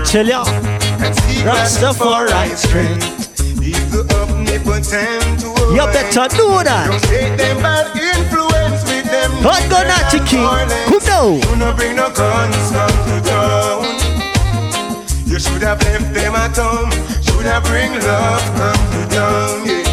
Tell 0.08 0.24
ya. 0.26 0.42
Rastafari 1.44 2.56
strength. 2.56 3.04
You 3.60 3.76
better 5.92 6.24
do 6.32 6.64
that. 6.64 6.88
Don't 6.88 6.96
take 7.04 7.36
them 7.36 7.60
bad 7.60 7.92
influence 7.92 8.88
with 8.88 9.04
them. 9.12 9.28
God 9.44 9.60
go 9.68 9.84
naughty 9.84 10.24
king. 10.24 10.48
Come 10.88 11.04
now. 11.04 11.36
Do 11.44 11.52
not 11.56 11.76
bring 11.76 11.96
no 11.96 12.08
guns 12.08 12.70
to 12.72 13.20
town. 13.28 13.84
You 15.28 15.38
should 15.38 15.60
have 15.62 15.82
left 15.84 16.14
them 16.14 16.34
at 16.34 16.56
home. 16.56 16.90
Should 17.20 17.44
have 17.44 17.64
bring 17.64 17.92
love 17.92 18.40
come 18.56 18.80
to 18.96 19.04
town. 19.12 19.66
Yeah. 19.68 19.84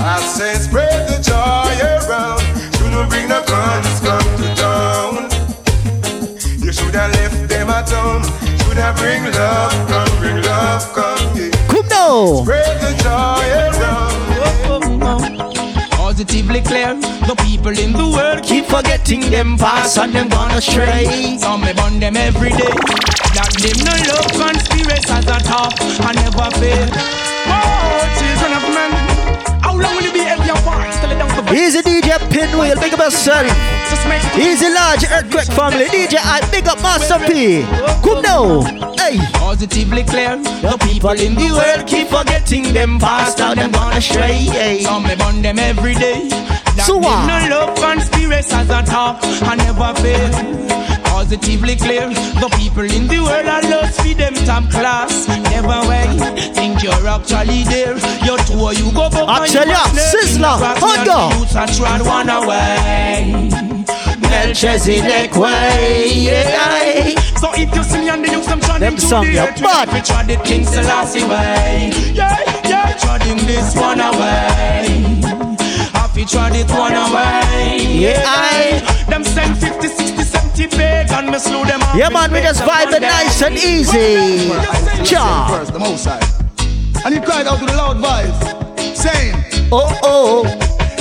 I 0.00 0.18
said 0.24 0.62
spread 0.64 1.10
the 1.12 1.20
joy 1.20 1.76
around. 2.08 2.40
Should 2.80 2.92
not 2.92 3.10
bring 3.10 3.28
no 3.28 3.42
guns 3.44 4.00
come 4.00 4.24
to 4.40 4.48
town. 4.56 5.28
You 6.64 6.72
should 6.72 6.94
have 6.94 7.12
left 7.12 7.48
them 7.50 7.68
at 7.68 7.90
home. 7.90 8.24
Should 8.78 8.84
have 8.84 8.96
bring 8.98 9.24
love 9.32 9.74
come, 9.88 10.18
bring 10.20 10.40
love 10.44 10.92
come. 10.94 11.36
Yeah. 11.36 11.50
Come 11.66 11.88
now. 11.88 12.42
Spread 12.44 12.80
the 12.80 12.94
joy 13.02 13.46
around. 13.74 14.20
Positively 15.90 16.60
clear, 16.60 16.94
the 17.26 17.34
people 17.42 17.76
in 17.76 17.92
the 17.92 18.06
world 18.06 18.44
keep 18.44 18.66
forgetting 18.66 19.30
them 19.32 19.58
past 19.58 19.98
and 19.98 20.12
them 20.12 20.28
gone 20.28 20.52
astray. 20.52 21.38
Some 21.38 21.62
me 21.62 21.72
burn 21.72 21.98
them 21.98 22.16
every 22.16 22.50
day. 22.50 22.78
That 23.34 23.50
them 23.58 23.78
no 23.82 23.94
love 24.14 24.30
conspiracies 24.30 25.26
at 25.26 25.50
all 25.50 25.72
I 26.06 26.12
never 26.14 26.48
fail. 26.60 26.88
Oh! 27.50 27.97
Easy 31.58 31.80
DJ 31.82 32.18
Pinwheel, 32.30 32.78
big 32.78 32.94
up 32.94 33.00
yourself. 33.00 33.46
Easy 34.38 34.68
large 34.72 35.04
earthquake 35.10 35.50
family, 35.58 35.86
DJ 35.86 36.14
I 36.22 36.40
big 36.52 36.68
up 36.68 36.80
Master 36.80 37.18
P. 37.26 37.62
Come 38.04 38.22
now. 38.22 38.60
Hey. 38.94 39.18
Positively 39.32 40.04
clear, 40.04 40.36
the 40.36 40.78
people 40.80 41.10
in 41.18 41.34
the 41.34 41.50
world 41.50 41.86
keep 41.86 42.06
forgetting 42.08 42.72
them 42.72 42.98
past 43.00 43.40
and 43.40 43.58
them 43.58 43.72
gone 43.72 43.92
astray. 43.96 44.80
Some 44.82 45.02
me 45.02 45.16
burn 45.16 45.42
them 45.42 45.58
every 45.58 45.94
day. 45.94 46.28
That 46.28 46.84
So 46.86 46.96
what? 46.96 47.26
no 47.26 47.38
love 47.50 47.74
conspiracies 47.76 48.70
at 48.70 48.92
all 48.94 49.18
I 49.42 49.56
never 49.56 49.94
fail. 50.00 50.77
Positively 51.28 51.76
clear. 51.76 52.08
The 52.40 52.48
people 52.56 52.84
in 52.90 53.06
the 53.06 53.20
world 53.20 53.46
are 53.46 53.62
lost 53.68 54.00
for 54.00 54.14
them 54.14 54.32
top 54.46 54.64
class. 54.70 55.28
Never 55.28 55.80
wait, 55.88 56.16
think 56.54 56.82
you're 56.82 57.06
actually 57.06 57.64
there. 57.64 57.96
Your 58.24 58.38
tour, 58.48 58.72
you 58.72 58.90
go 58.92 59.10
back. 59.10 59.28
I 59.28 59.46
tell 59.46 59.68
ya, 59.68 59.84
Sizzla, 59.92 60.56
Hunger. 60.80 61.28
I 61.58 61.66
tried 61.76 62.00
one 62.00 62.30
away. 62.30 63.50
Melchizedek 64.20 65.34
way, 65.36 66.12
yeah. 66.14 67.14
So 67.38 67.52
if 67.54 67.74
you 67.74 67.82
see 67.82 68.00
me 68.00 68.08
on 68.08 68.22
the 68.22 68.28
news, 68.28 68.48
I'm 68.48 68.60
trying 68.60 68.80
to 68.80 69.00
song, 69.00 69.26
yeah, 69.26 69.54
but- 69.60 69.92
we 69.92 70.00
try 70.00 70.24
the 70.24 70.36
King 70.44 70.64
Selassie 70.64 71.24
way. 71.24 71.92
Yeah, 72.14 72.36
yeah, 72.64 72.96
treading 72.96 73.44
this 73.46 73.76
one 73.76 74.00
away. 74.00 75.17
Happy 76.18 76.30
trod 76.32 76.56
it 76.56 76.68
one 76.72 76.94
away. 76.94 77.78
Yeah, 77.78 78.24
I. 78.26 79.04
Them 79.08 79.22
send 79.22 79.56
50, 79.56 79.86
60, 79.86 80.22
70 80.24 80.66
big 80.76 81.12
and 81.12 81.30
me 81.30 81.38
slew 81.38 81.64
them 81.64 81.78
Yeah, 81.94 82.08
man, 82.08 82.32
we 82.32 82.40
just 82.40 82.60
vibe 82.62 82.90
it 82.92 83.02
nice 83.02 83.40
and 83.40 83.54
easy. 83.54 84.48
Cha. 85.04 85.46
First, 85.48 85.72
the 85.72 85.78
most. 85.78 86.08
And 87.04 87.14
he 87.14 87.20
cried 87.20 87.46
out 87.46 87.60
with 87.60 87.70
a 87.70 87.76
loud 87.76 87.98
voice, 87.98 88.98
saying, 88.98 89.36
Oh, 89.70 89.96
oh. 90.02 90.44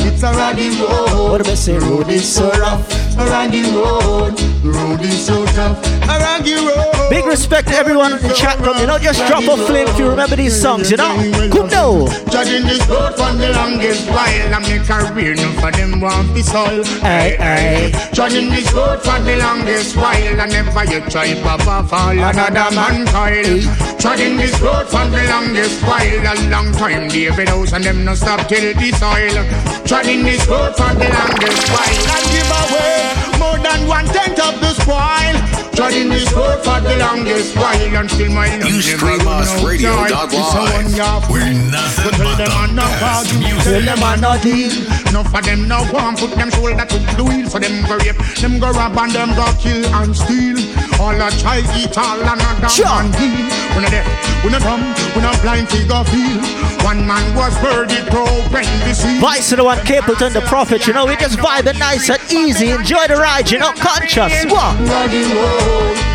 It's 0.06 0.22
a 0.22 0.32
raggy 0.34 0.70
road. 0.82 1.32
What 1.32 1.42
am 1.42 1.52
I 1.52 1.56
saying? 1.56 1.80
Road 1.82 2.10
is 2.10 2.32
so 2.32 2.52
rough. 2.52 3.07
A 3.20 3.26
raggy 3.26 3.64
road. 3.72 4.40
Road 4.64 5.02
is 5.02 5.26
so 5.26 5.46
tough. 5.48 5.84
A 6.04 6.20
raggy 6.20 6.54
road. 6.54 7.10
Big 7.10 7.26
respect 7.26 7.70
to 7.70 7.74
everyone 7.76 8.14
in 8.14 8.22
the 8.22 8.34
chat 8.34 8.60
room. 8.60 8.78
You 8.78 8.86
know, 8.86 9.00
just 9.00 9.26
drop 9.28 9.44
a 9.44 9.58
flame 9.66 9.88
if 9.88 9.98
you 9.98 10.10
remember 10.10 10.36
these 10.36 10.60
songs, 10.60 10.92
you 10.92 10.98
know? 10.98 11.16
Now. 11.16 12.06
Judging 12.30 12.68
this 12.68 12.86
road 12.88 13.16
for 13.16 13.32
the 13.34 13.54
longest 13.56 14.10
while 14.10 14.54
I 14.54 14.60
make 14.60 14.82
a 14.82 15.14
career, 15.14 15.36
none 15.36 15.54
for 15.56 15.72
them 15.72 16.02
want 16.02 16.36
to 16.36 16.44
solve. 16.44 16.86
Aye, 17.04 17.38
aye. 17.40 18.10
Judging 18.14 18.50
this 18.50 18.72
road 18.74 19.00
for 19.02 19.20
the 19.24 19.38
longest 19.38 19.96
while 19.96 20.42
I 20.42 20.46
never 20.46 20.84
yet 20.86 21.10
try 21.10 21.34
papa 21.42 21.88
fall 21.88 22.12
another 22.12 22.76
man 22.76 23.08
coil. 23.08 23.62
Treading 24.00 24.38
this 24.38 24.60
road 24.62 24.88
for 24.88 25.06
the 25.10 25.26
longest 25.30 25.82
while 25.84 26.02
a 26.02 26.50
long 26.50 26.72
time 26.74 27.08
David 27.08 27.50
House 27.50 27.74
and 27.74 27.84
them 27.84 28.06
no 28.06 28.14
stop 28.16 28.48
till 28.48 28.74
the 28.74 28.92
soil. 28.92 29.86
Treading 29.86 30.24
this 30.24 30.46
road 30.48 30.76
for 30.76 30.94
the 30.94 31.10
longest 31.10 31.70
while 31.72 32.04
I 32.14 32.20
give 32.32 32.52
away 32.52 33.07
yeah 33.08 33.26
more 33.38 33.58
than 33.60 33.88
one 33.88 34.06
tenth 34.06 34.39
of 34.39 34.60
the 34.60 34.74
spoil. 34.74 35.36
Treading 35.77 36.10
this 36.10 36.25
road 36.34 36.58
for 36.65 36.82
the 36.82 36.98
longest 36.98 37.56
while 37.56 37.96
until 37.96 38.32
my 38.34 38.50
love 38.58 38.70
You 38.70 38.82
stream 38.82 39.27
us 39.27 39.63
radio 39.63 39.94
joy. 39.94 40.08
dot 40.10 40.34
It's 40.34 40.53
live. 40.58 41.29
We're 41.29 41.53
nothing 41.70 42.17
but 42.17 42.38
them 42.41 42.75
the 42.75 42.88
best 42.98 43.34
music. 43.38 43.63
Tell 43.63 43.82
them 43.82 44.03
I'm 44.03 44.20
not 44.22 44.41
deal. 44.41 44.72
Enough 45.10 45.36
of 45.36 45.46
them 45.46 45.67
now 45.67 45.86
go 45.91 46.00
and 46.00 46.17
put 46.17 46.32
them 46.32 46.50
shoulder 46.50 46.86
to 46.86 46.98
the 47.15 47.24
wheel 47.24 47.48
for 47.50 47.60
them 47.60 47.86
go 47.86 47.96
rape, 47.98 48.17
them 48.41 48.60
go 48.60 48.72
rob 48.72 48.98
and 48.98 49.12
them 49.12 49.29
go 49.36 49.46
kill 49.62 49.86
and 50.01 50.15
steal. 50.17 50.58
All 51.00 51.13
a 51.13 51.29
try 51.38 51.62
eat 51.77 51.96
all 51.98 52.20
another 52.20 52.70
Sure. 52.70 52.86
man 52.86 53.13
heal. 53.13 53.46
When 53.77 53.86
a 53.86 53.89
dead, 53.91 54.06
when 54.44 54.53
a 54.56 54.60
come, 54.60 54.82
when 55.13 55.25
a 55.25 55.32
blind 55.41 55.70
figure 55.70 56.03
feel. 56.10 56.41
One 56.86 57.06
man 57.06 57.36
was 57.36 57.53
verdict 57.58 58.10
to 58.12 58.20
open 58.20 58.65
the 58.88 58.94
sea. 58.94 59.20
Vice 59.20 59.50
to 59.50 59.58
the 59.58 59.63
one 59.63 59.77
Capleton, 59.79 60.32
the 60.34 60.41
prophet, 60.41 60.88
you 60.88 60.94
know, 60.94 61.06
we 61.06 61.15
just 61.17 61.38
vibing 61.38 61.77
nice 61.77 62.10
and 62.10 62.22
easy. 62.32 62.70
Enjoy 62.72 63.06
the 63.08 63.15
ride, 63.15 63.26
you 63.51 63.60
know, 63.60 63.72
conscious. 63.74 64.46
What? 64.46 64.77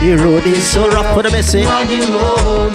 The 0.03 0.17
road 0.19 0.45
is 0.47 0.67
so 0.67 0.89
rough 0.89 1.15
for 1.15 1.23
the 1.23 1.31
missing. 1.31 1.65
road, 1.65 2.73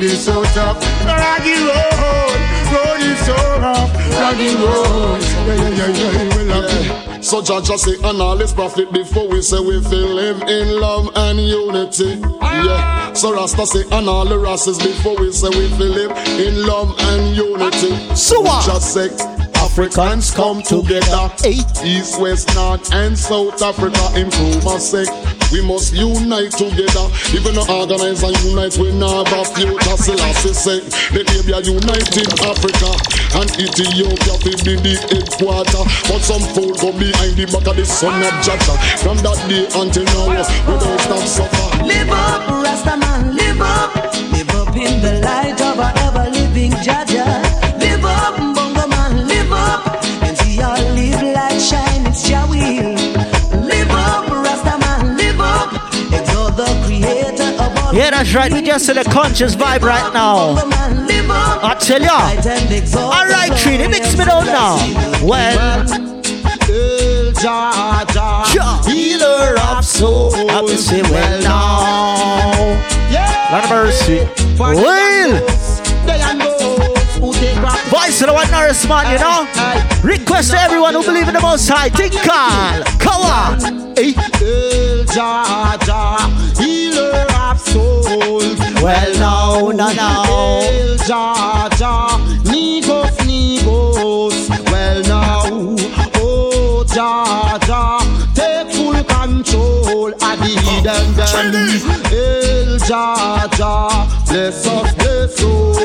is 0.00 0.24
so 0.24 0.44
tough. 0.54 0.78
Raggy 1.04 1.54
road, 1.54 2.40
road 2.72 3.00
is 3.00 3.18
so 3.26 3.34
rough. 3.58 3.90
Raggy 4.18 4.54
road, 4.56 5.20
yeah 5.46 5.68
yeah 5.68 5.88
yeah 5.88 6.42
yeah. 6.44 7.20
So 7.20 7.40
Jah 7.40 7.60
just 7.62 7.84
say 7.84 7.94
and 7.94 8.20
all 8.20 8.36
his 8.36 8.52
prophet 8.52 8.92
before 8.92 9.26
we 9.28 9.42
say 9.42 9.58
we 9.58 9.80
feel 9.82 10.08
live 10.08 10.42
in 10.42 10.80
love 10.80 11.08
and 11.16 11.40
unity. 11.40 12.20
Yeah. 12.42 13.12
So 13.14 13.34
Rasta 13.34 13.66
say 13.66 13.84
and 13.90 14.08
all 14.08 14.26
the 14.26 14.36
Rastas 14.36 14.78
before 14.78 15.16
we 15.16 15.32
say 15.32 15.48
we 15.48 15.68
feel 15.78 15.88
live 15.88 16.10
in 16.38 16.66
love 16.66 16.94
and 16.98 17.36
unity. 17.36 18.14
So 18.14 18.40
what? 18.40 18.66
Just 18.66 18.92
say 18.92 19.08
Africans 19.62 20.30
come 20.32 20.60
together. 20.60 21.30
East, 21.46 22.20
West, 22.20 22.54
North 22.54 22.92
and 22.92 23.16
South 23.16 23.62
Africa 23.62 24.02
improve 24.18 24.66
us 24.66 24.90
say 24.90 25.06
we 25.52 25.62
must 25.62 25.94
unite 25.94 26.50
together. 26.50 27.06
Even 27.30 27.54
no 27.54 27.62
organize 27.70 28.22
and 28.22 28.36
unite, 28.42 28.76
we 28.76 28.90
not 28.92 29.28
have 29.28 29.46
future. 29.54 29.96
Selassie 29.96 30.52
say 30.52 30.80
the 31.14 31.22
area 31.38 31.62
united 31.62 32.26
Africa 32.42 32.90
and 33.38 33.48
Ethiopia 33.54 34.34
will 34.42 34.60
be 34.66 34.74
the 34.82 34.94
headquarter. 35.14 35.84
But 36.10 36.20
some 36.26 36.42
fool 36.52 36.74
go 36.82 36.90
behind 36.98 37.38
the 37.38 37.46
back 37.46 37.66
of 37.70 37.76
the 37.76 37.86
son 37.86 38.18
of 38.18 38.34
Jaja. 38.42 38.74
From 38.98 39.16
that 39.22 39.38
day 39.46 39.70
until 39.78 40.04
now, 40.10 40.26
we 40.26 40.74
don't 40.74 41.00
stop 41.00 41.22
suffer. 41.22 41.84
Live 41.84 42.10
up, 42.10 42.42
Rastaman, 42.66 43.36
live 43.38 43.60
up. 43.62 43.94
Live 44.34 44.50
up 44.58 44.74
in 44.74 45.00
the 45.00 45.20
light 45.22 45.60
of 45.62 45.78
our 45.78 45.92
ever 46.08 46.30
living 46.30 46.72
Jaja. 46.82 47.51
Yeah, 57.92 58.10
that's 58.10 58.34
right. 58.34 58.50
We 58.50 58.62
just 58.62 58.88
in 58.88 58.96
a 58.96 59.04
conscious 59.04 59.54
vibe 59.54 59.82
right 59.82 60.12
now. 60.14 60.56
I 61.62 61.76
tell 61.78 62.00
ya. 62.00 62.32
All 62.98 63.26
right, 63.26 63.52
Trini, 63.52 63.90
mix 63.90 64.16
me 64.16 64.24
down 64.24 64.46
now. 64.46 64.76
Well, 65.22 65.58
El 66.70 67.32
Jah 67.32 68.04
Jah, 68.12 68.44
Jah. 68.52 68.82
healer 68.90 69.58
of 69.60 69.84
souls. 69.84 70.34
I 70.34 70.60
will 70.62 70.78
say 70.78 71.02
well 71.02 71.42
now. 71.42 72.56
Yeah. 73.10 73.52
Lord 73.52 73.64
of 73.64 73.70
mercy. 73.70 74.26
Well, 74.58 75.38
voice 77.90 78.18
to 78.20 78.26
the 78.26 78.32
one 78.32 78.50
Norris 78.50 78.88
man, 78.88 79.12
you 79.12 79.18
know. 79.18 79.46
Request 80.02 80.52
to 80.52 80.60
everyone 80.60 80.94
who 80.94 81.04
believe 81.04 81.28
in 81.28 81.34
the 81.34 81.40
Most 81.40 81.68
High. 81.68 81.90
Think 81.90 82.14
call. 82.22 83.22
On. 83.22 83.94
Hey. 83.96 84.14
Of. 85.20 86.41
Well, 88.82 89.14
no, 89.20 89.70
no, 89.70 89.92
no. 89.92 90.60
El 90.64 90.98
Jah 91.06 91.68
Jah, 91.78 92.18
Negos, 92.42 93.16
Negos. 93.24 94.48
Well, 94.72 95.02
now, 95.02 95.42
oh 96.16 96.84
Jah 96.92 97.60
Jah, 97.64 98.00
take 98.34 98.74
full 98.74 98.98
control 99.04 100.12
of 100.12 100.38
the 100.40 100.52
hidden 100.66 101.14
them. 101.14 101.54
El 102.10 102.78
Jah 102.78 103.48
Jah, 103.56 104.08
bless 104.26 104.66
us, 104.66 104.94
bless 104.96 105.40
us. 105.40 105.78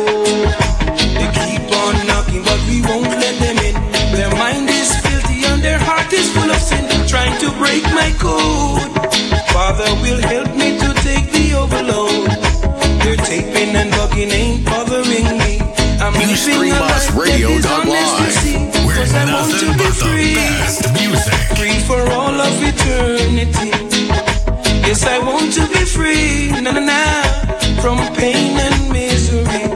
They 1.14 1.30
keep 1.38 1.70
on 1.78 2.08
knocking, 2.08 2.42
but 2.44 2.60
we 2.68 2.82
won't 2.82 3.14
let 3.22 3.38
them 3.38 3.58
in. 3.60 3.76
Their 4.12 4.32
mind 4.32 4.72
is 4.72 4.90
filthy 5.02 5.46
and 5.46 5.62
their 5.64 5.78
heart 5.78 6.12
is 6.12 6.32
full 6.36 6.50
of 6.50 6.60
sin, 6.60 6.90
trying 7.08 7.38
to 7.42 7.52
break 7.60 7.84
my 7.94 8.12
code. 8.18 8.82
Father 9.54 9.94
will 10.02 10.20
help 10.20 10.50
me 10.56 10.80
to 10.80 10.94
take 11.04 11.32
the 11.32 11.54
overload. 11.54 12.47
They're 14.17 14.25
taping 14.25 14.34
and 14.34 14.34
bugging, 14.34 14.34
ain't 14.34 14.65
bothering 14.65 15.38
me. 15.38 15.62
I'm 16.01 16.13
You 16.13 16.19
living 16.21 16.36
stream 16.36 16.73
a 16.73 16.75
us 16.75 17.10
life 17.10 17.17
radio 17.17 17.49
is 17.49 17.63
dot 17.63 17.86
honest 17.86 18.17
to 18.17 18.32
see, 18.41 18.58
We're 18.86 18.95
'cause 18.95 19.13
I 19.13 19.25
want 19.32 19.60
to 19.60 19.67
be 19.77 19.89
free. 20.01 20.38
Free 21.56 21.80
for 21.86 22.01
all 22.12 22.39
of 22.39 22.63
eternity. 22.63 23.71
Yes, 24.88 25.03
I 25.06 25.19
want 25.19 25.53
to 25.53 25.67
be 25.67 25.86
free, 25.86 26.49
na 26.62 26.71
na 26.71 26.80
na, 26.80 27.21
from 27.82 27.97
pain 28.15 28.58
and 28.58 28.89
misery. 28.91 29.69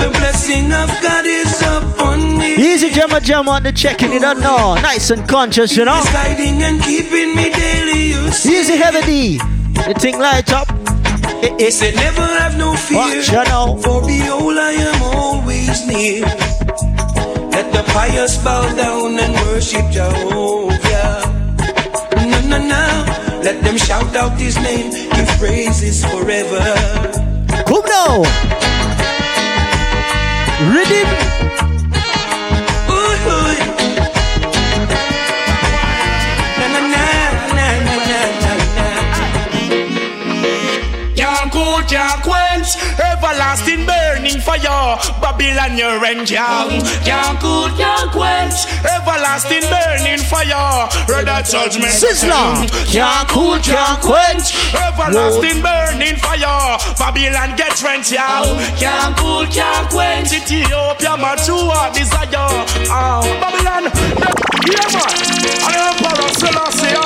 The 0.00 0.08
blessing 0.18 0.72
of 0.72 0.88
God 1.02 1.26
is 1.26 1.60
upon 1.62 2.38
me. 2.38 2.54
Easy 2.56 2.90
Gemma 2.90 3.20
Jam 3.20 3.48
on 3.48 3.62
the 3.62 3.72
checking, 3.72 4.12
it 4.12 4.22
don't 4.22 4.40
know. 4.40 4.74
Nice 4.74 5.10
and 5.10 5.26
conscious, 5.28 5.76
you 5.76 5.84
know. 5.84 5.96
He's 5.96 6.10
guiding 6.10 6.62
and 6.62 6.82
keeping 6.82 7.34
me 7.34 7.50
daily. 7.50 8.12
You 8.12 8.30
see. 8.32 8.60
Easy 8.60 8.76
Heavy 8.76 9.02
D. 9.06 9.40
The 9.86 9.94
thing 9.94 10.18
light 10.18 10.52
up. 10.52 10.68
He 11.58 11.70
said, 11.70 11.94
Never 11.94 12.26
have 12.26 12.56
no 12.58 12.74
fear. 12.74 13.06
You 13.08 13.44
now. 13.44 13.76
For 13.76 14.00
behold, 14.02 14.58
I 14.58 14.72
am 14.72 15.02
always 15.02 15.86
near. 15.86 16.22
Let 17.54 17.72
the 17.72 17.84
pious 17.92 18.36
bow 18.42 18.74
down 18.74 19.18
and 19.18 19.32
worship 19.46 19.90
Jehovah. 19.90 21.22
No, 22.16 22.40
no, 22.50 22.58
no. 22.58 22.84
Let 23.42 23.62
them 23.62 23.76
shout 23.76 24.16
out 24.16 24.38
his 24.40 24.56
name, 24.56 24.90
give 24.90 25.28
praises 25.38 26.04
forever. 26.04 26.64
Come 27.68 27.84
now. 27.86 28.22
Rhythm. 30.72 31.53
Can't 41.88 42.22
quench. 42.22 42.76
Everlasting 42.98 43.84
burning 43.86 44.40
fire. 44.40 44.96
Babylon, 45.20 45.76
your 45.76 46.00
rent, 46.00 46.28
Can't 47.04 47.38
cool, 47.40 47.68
can't 47.76 48.10
quench. 48.10 48.66
Everlasting 48.84 49.62
burning 49.68 50.24
fire. 50.24 50.88
Red 51.08 51.28
judgment. 51.44 51.92
Sizzla. 51.92 52.64
Can't 52.90 53.28
cool, 53.28 53.58
can't 53.58 54.00
quench. 54.00 54.56
Everlasting 54.74 55.60
burning 55.60 56.16
fire. 56.16 56.78
Babylon 56.98 57.56
get 57.56 57.76
drenched, 57.76 58.12
y'all. 58.12 58.56
Can't 58.80 59.16
cool, 59.16 59.46
can't 59.46 59.88
quench. 59.90 60.32
Ethiopia, 60.32 61.16
mature 61.16 61.92
desire. 61.92 62.48
Oh, 62.88 63.20
Babylon. 63.40 64.53
Yeah, 64.64 64.88
man. 64.96 65.12
I 65.60 65.72
am 65.76 65.94
Paraselassie. 66.00 66.96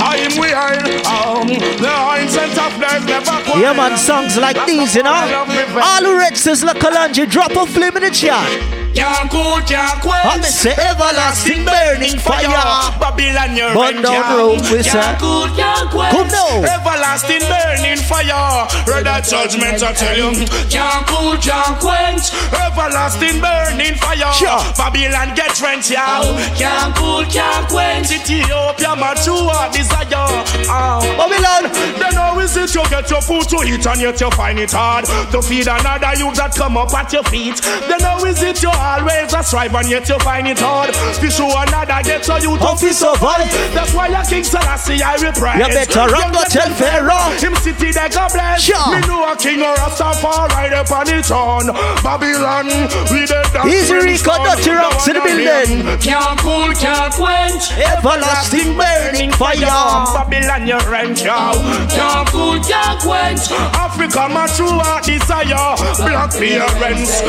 I 0.00 0.16
am 0.16 0.40
we 0.40 0.52
are. 0.52 0.72
Um, 1.04 1.46
the 1.48 1.86
mindset 1.86 2.56
of 2.56 2.80
them 2.80 3.06
never 3.06 3.60
Yeah, 3.60 3.72
man, 3.72 3.98
songs 3.98 4.36
like 4.36 4.64
these, 4.66 4.94
you 4.96 5.02
know. 5.02 5.12
All 5.12 6.02
the 6.02 6.14
red 6.16 6.34
Sizzla 6.34 6.72
Kalonji, 6.74 7.28
drop 7.30 7.52
a 7.52 7.66
flame 7.66 7.96
in 7.96 8.02
the 8.02 8.10
chat. 8.10 8.81
Can't 8.94 9.30
cool, 9.30 9.60
can't 9.64 10.00
quench. 10.00 10.26
I'm 10.26 10.42
say 10.42 10.76
everlasting 10.76 11.64
burning 11.64 12.18
fire. 12.18 12.92
Babylon, 13.00 13.56
your 13.56 13.72
Burn 13.72 14.02
down 14.02 14.36
road, 14.36 14.60
we 14.68 14.82
say. 14.82 15.00
Can't 15.00 15.18
cool, 15.18 15.48
can't 15.56 15.88
quench. 15.90 16.12
Come 16.12 16.28
now. 16.28 16.60
Everlasting 16.60 17.40
burning 17.48 18.02
fire. 18.04 18.68
Read 18.84 19.08
that 19.08 19.24
judgment, 19.24 19.82
I 19.82 19.92
tell 19.96 20.16
you. 20.16 20.44
Can't 20.68 21.06
cool, 21.08 21.36
can't 21.40 21.80
quench. 21.80 22.36
Everlasting 22.52 23.40
burning 23.40 23.96
fire. 23.96 24.32
Sure. 24.36 24.60
Babylon 24.76 25.32
get 25.34 25.56
drenched, 25.56 25.90
yeah. 25.90 26.20
Can't 26.60 26.92
cool, 26.94 27.24
can't 27.32 27.64
quench. 27.72 28.12
Ethiopia, 28.12 28.92
mature 28.92 29.56
desire. 29.72 30.44
Oh. 30.68 31.00
Babylon. 31.16 31.72
Then 31.98 32.14
how 32.14 32.38
is 32.40 32.56
it 32.56 32.74
you 32.74 32.82
get 32.90 33.08
your 33.08 33.22
food 33.22 33.48
to 33.48 33.62
eat 33.64 33.86
and 33.86 34.00
yet 34.00 34.20
you 34.20 34.30
find 34.32 34.58
it 34.58 34.72
hard 34.72 35.04
to 35.32 35.40
feed 35.40 35.66
another 35.66 36.12
youth 36.18 36.36
that 36.36 36.54
come 36.54 36.76
up 36.76 36.92
at 36.92 37.12
your 37.12 37.24
feet? 37.24 37.60
Then 37.88 38.00
how 38.00 38.24
is 38.24 38.42
it 38.42 38.62
you 38.62 38.70
always 38.82 39.32
a 39.32 39.42
strive 39.42 39.74
and 39.74 39.88
yet 39.88 40.08
you 40.08 40.18
find 40.18 40.48
it 40.48 40.58
hard 40.58 40.90
to 40.92 41.30
show 41.30 41.46
another 41.46 42.02
get 42.02 42.24
so 42.24 42.36
you 42.36 42.58
to 42.58 42.66
How 42.66 42.74
fi 42.74 42.90
survive? 42.90 43.50
That's 43.70 43.94
why 43.94 44.08
your 44.08 44.24
King 44.26 44.42
Selassie 44.42 44.98
I 45.02 45.14
will 45.22 45.32
praise. 45.32 45.62
You 45.62 45.68
better 45.70 46.06
run 46.10 46.32
go 46.34 46.42
tell 46.50 46.72
Pharaoh. 46.74 47.30
Him 47.38 47.54
city 47.62 47.94
they 47.94 48.08
go 48.10 48.26
bless. 48.34 48.62
Sure. 48.62 48.90
Me 48.90 48.98
know 49.06 49.22
a 49.30 49.36
king 49.38 49.62
or 49.62 49.78
a 49.78 49.88
star 49.94 50.14
right 50.50 50.72
up 50.72 50.90
on 50.90 51.06
its 51.08 51.30
own. 51.30 51.70
Babylon, 52.02 52.66
we 53.14 53.22
the 53.30 53.38
dance. 53.54 53.70
Easy 53.70 53.94
Rico, 53.94 54.34
dirty 54.42 54.74
rocks 54.74 55.06
in 55.06 55.14
the 55.14 55.22
building. 55.22 55.86
Can't 56.02 56.38
cool, 56.42 56.74
can't 56.74 57.14
quench. 57.14 57.70
Everlasting 57.78 58.74
burning 58.74 59.30
fire. 59.38 59.62
Babylon, 60.10 60.66
your 60.66 60.82
rent 60.90 61.22
out. 61.26 61.60
Can't 61.86 62.28
cool, 62.28 62.58
can't 62.60 62.98
quench. 62.98 63.46
Africa, 63.78 64.26
mature 64.26 64.82
desire. 65.06 65.76
Black 66.02 66.32
parents. 66.34 67.22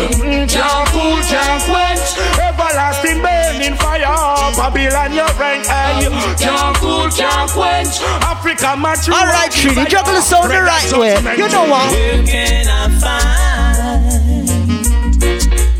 Can't 0.49 0.87
cool, 0.89 1.19
can't 1.29 1.42
quench. 1.67 2.17
Everlasting 2.39 3.21
burning 3.21 3.75
fire. 3.75 4.33
Babylon, 4.55 5.13
you 5.13 5.25
rent 5.39 5.65
hey. 5.67 6.05
Eh? 6.05 6.35
Can't 6.37 6.75
cool, 6.77 7.09
can't 7.09 7.49
quench. 7.51 8.01
Africa, 8.21 8.75
mature 8.77 9.13
All 9.13 9.25
right, 9.25 9.51
Trini, 9.51 9.87
juggle 9.87 10.13
the 10.13 10.21
sound 10.21 10.51
the 10.51 10.61
right 10.61 10.91
way. 10.97 11.15
You 11.37 11.49
know 11.49 11.65
what? 11.67 11.91
Where 11.91 12.23
can 12.25 12.67
I 12.67 12.89
find 13.01 13.43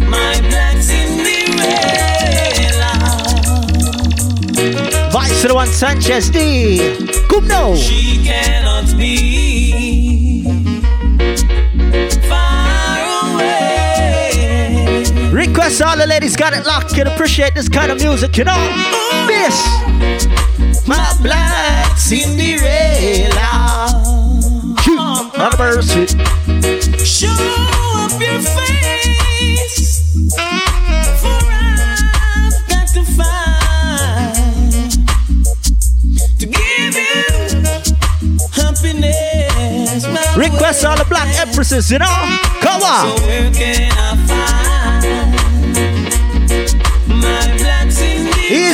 my 0.10 0.41
black 0.49 0.78
Cinderella? 0.82 2.13
Vice 5.12 5.41
to 5.41 5.47
the 5.47 5.54
one 5.56 5.67
Sanchez 5.67 6.30
D. 6.30 7.08
Come 7.30 7.47
now. 7.47 7.76
She 7.76 8.23
cannot 8.23 8.97
be 8.97 9.83
Request 15.53 15.83
all 15.83 15.95
the 15.95 16.07
ladies 16.07 16.35
got 16.35 16.53
it 16.53 16.65
locked. 16.65 16.95
Can 16.95 17.05
appreciate 17.05 17.53
this 17.53 17.69
kind 17.69 17.91
of 17.91 17.99
music, 18.01 18.37
you 18.37 18.43
know? 18.43 18.57
This. 19.27 19.55
My 20.87 21.13
black 21.21 21.95
Cinderella. 21.95 23.37
Anniversary. 25.37 26.07
Show 27.05 27.27
up 27.29 28.19
your 28.19 28.41
face. 28.41 30.25
For 31.21 31.37
I've 31.53 32.57
got 32.67 32.87
to 32.95 33.03
find 33.13 34.33
to 36.39 36.45
give 36.47 36.95
you 36.97 37.21
happiness. 38.57 40.01
Request 40.35 40.83
all 40.83 40.97
the 40.97 41.05
black 41.07 41.29
empresses, 41.45 41.91
you 41.91 41.99
know? 41.99 42.39
Come 42.59 42.81
So 42.81 42.87
on. 42.87 43.21
where 43.27 43.51
can 43.51 43.91
I 43.91 44.15
find 44.27 44.62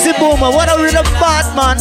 Easy 0.09 0.17
boomer, 0.19 0.49
what 0.49 0.69
are 0.69 0.81
we 0.81 0.89
the 0.89 1.03
Batman? 1.19 1.77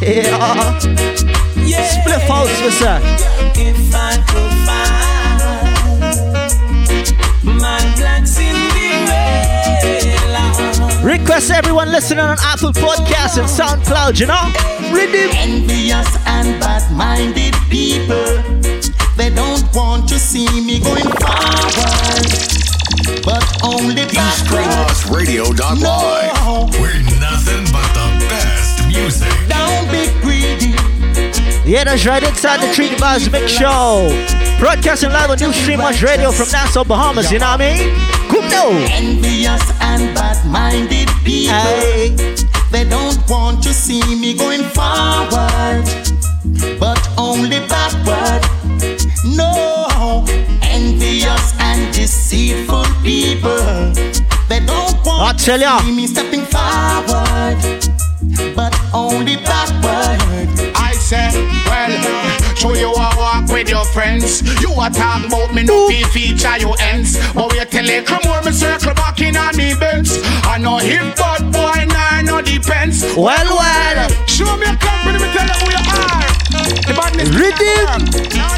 Yeah. 0.00 0.78
Split 0.78 2.22
house, 2.22 2.60
we 2.62 2.70
say. 2.70 3.00
If 3.54 3.94
I 3.94 4.16
could 4.28 4.52
find 7.44 7.60
my 7.60 7.80
black 7.96 8.26
Cinderella. 8.26 8.64
Request 11.04 11.50
everyone 11.50 11.92
listening 11.92 12.24
on 12.24 12.38
Apple 12.40 12.72
Podcasts 12.72 13.36
and 13.36 13.46
SoundCloud, 13.46 14.20
you 14.20 14.26
know? 14.26 14.50
Redeem. 14.90 15.30
Envious 15.34 16.16
and 16.26 16.58
bad-minded 16.60 17.54
people, 17.68 18.42
they 19.16 19.28
don't 19.28 19.64
want 19.74 20.08
to 20.08 20.18
see 20.18 20.48
me 20.62 20.78
going 20.80 21.10
forward, 21.20 22.26
but 23.22 23.44
only 23.62 24.06
backwards. 24.06 25.04
Radio.live. 25.10 25.82
No. 25.82 26.70
Yeah, 31.74 31.82
that's 31.82 32.06
right, 32.06 32.22
inside 32.22 32.60
the 32.60 32.72
Treaty 32.72 32.94
Vibes 32.94 33.32
Mix 33.32 33.50
Show. 33.50 34.06
Broadcasting 34.60 35.10
live 35.10 35.30
on 35.30 35.38
New 35.40 35.52
Stream 35.52 35.80
Watch 35.80 36.04
Radio 36.04 36.30
from 36.30 36.46
Nassau, 36.52 36.84
Bahamas, 36.84 37.32
you 37.32 37.40
know 37.40 37.50
what 37.50 37.62
I 37.62 37.74
mean? 37.74 37.94
Come 38.30 38.48
now. 38.48 38.68
Envious 38.94 39.72
and 39.80 40.14
bad-minded 40.14 41.08
people, 41.24 42.14
they 42.70 42.84
don't 42.88 43.18
want 43.28 43.60
to 43.64 43.74
see 43.74 44.00
me 44.14 44.34
going 44.34 44.62
forward, 44.70 45.82
but 46.78 47.02
only 47.18 47.58
backward. 47.66 48.46
No, 49.34 50.24
envious 50.62 51.54
and 51.58 51.92
deceitful 51.92 52.84
people, 53.02 53.90
they 54.48 54.60
don't 54.60 54.94
want 55.04 55.26
I 55.26 55.32
tell 55.36 55.58
ya. 55.58 55.78
to 55.78 55.84
see 55.86 55.90
me 55.90 56.06
stepping 56.06 56.42
forward, 56.42 57.58
but 58.54 58.72
only 58.94 59.34
backward. 59.38 60.14
I 60.76 60.92
say, 60.92 61.30
well, 61.34 61.63
show 62.64 62.74
you 62.74 62.88
a 62.88 63.08
walk 63.20 63.48
with 63.52 63.68
your 63.68 63.84
friends. 63.84 64.40
You 64.60 64.72
a 64.72 64.88
talk 64.88 65.26
about 65.26 65.54
me, 65.54 65.64
no 65.64 65.88
feel 65.88 66.08
feature 66.08 66.56
your 66.58 66.76
ends. 66.80 67.20
But 67.34 67.52
wait 67.52 67.70
till 67.70 67.84
they 67.84 68.02
come 68.02 68.24
over 68.24 68.40
me 68.46 68.52
circle 68.52 68.94
back 68.94 69.20
in 69.20 69.36
on 69.36 69.56
me 69.56 69.74
bench. 69.76 70.08
I 70.48 70.56
know 70.56 70.78
him, 70.78 71.12
but 71.16 71.44
boy, 71.52 71.84
nah, 71.92 72.22
no 72.22 72.40
depends. 72.40 73.04
Well, 73.16 73.48
well. 73.52 74.08
Show 74.26 74.56
me 74.56 74.64
a 74.64 74.76
company, 74.80 75.20
me 75.20 75.28
tell 75.36 75.44
you 75.44 75.56
who 75.60 75.68
you 75.76 75.82
are. 75.92 76.34
The 76.88 76.94
badness. 76.96 77.28
Redeem. 77.36 78.00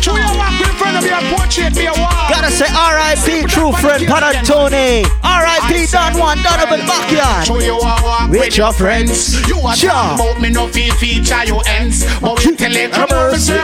Show 0.02 0.14
you 0.14 0.22
a 0.22 0.38
walk 0.38 0.54
with 0.60 0.70
a 0.70 0.76
friend 0.78 0.96
of 0.98 1.02
me, 1.02 1.10
portrait, 1.34 1.74
be 1.74 1.86
a. 1.86 1.94
Gotta 2.30 2.50
say 2.50 2.66
R.I.P. 2.70 3.46
true 3.50 3.72
friend 3.72 4.06
Pat 4.06 4.22
R.I.P. 4.22 5.86
Don 5.90 6.18
Juan 6.18 6.38
Donovan 6.42 6.86
Backyard. 6.86 7.46
Show 7.46 7.58
you 7.58 7.74
a 7.74 8.02
walk 8.02 8.30
With 8.30 8.56
your 8.56 8.66
your 8.66 8.72
friends. 8.72 9.34
You 9.48 9.58
a 9.58 9.74
talk 9.74 10.18
about 10.18 10.40
me, 10.40 10.50
no 10.50 10.68
feature 10.68 11.44
your 11.46 11.62
ends. 11.66 12.04
But 12.20 12.44
wait 12.44 12.58
till 12.58 12.72
they 12.72 12.88
come 12.88 13.08
me 13.32 13.38
circle 13.38 13.55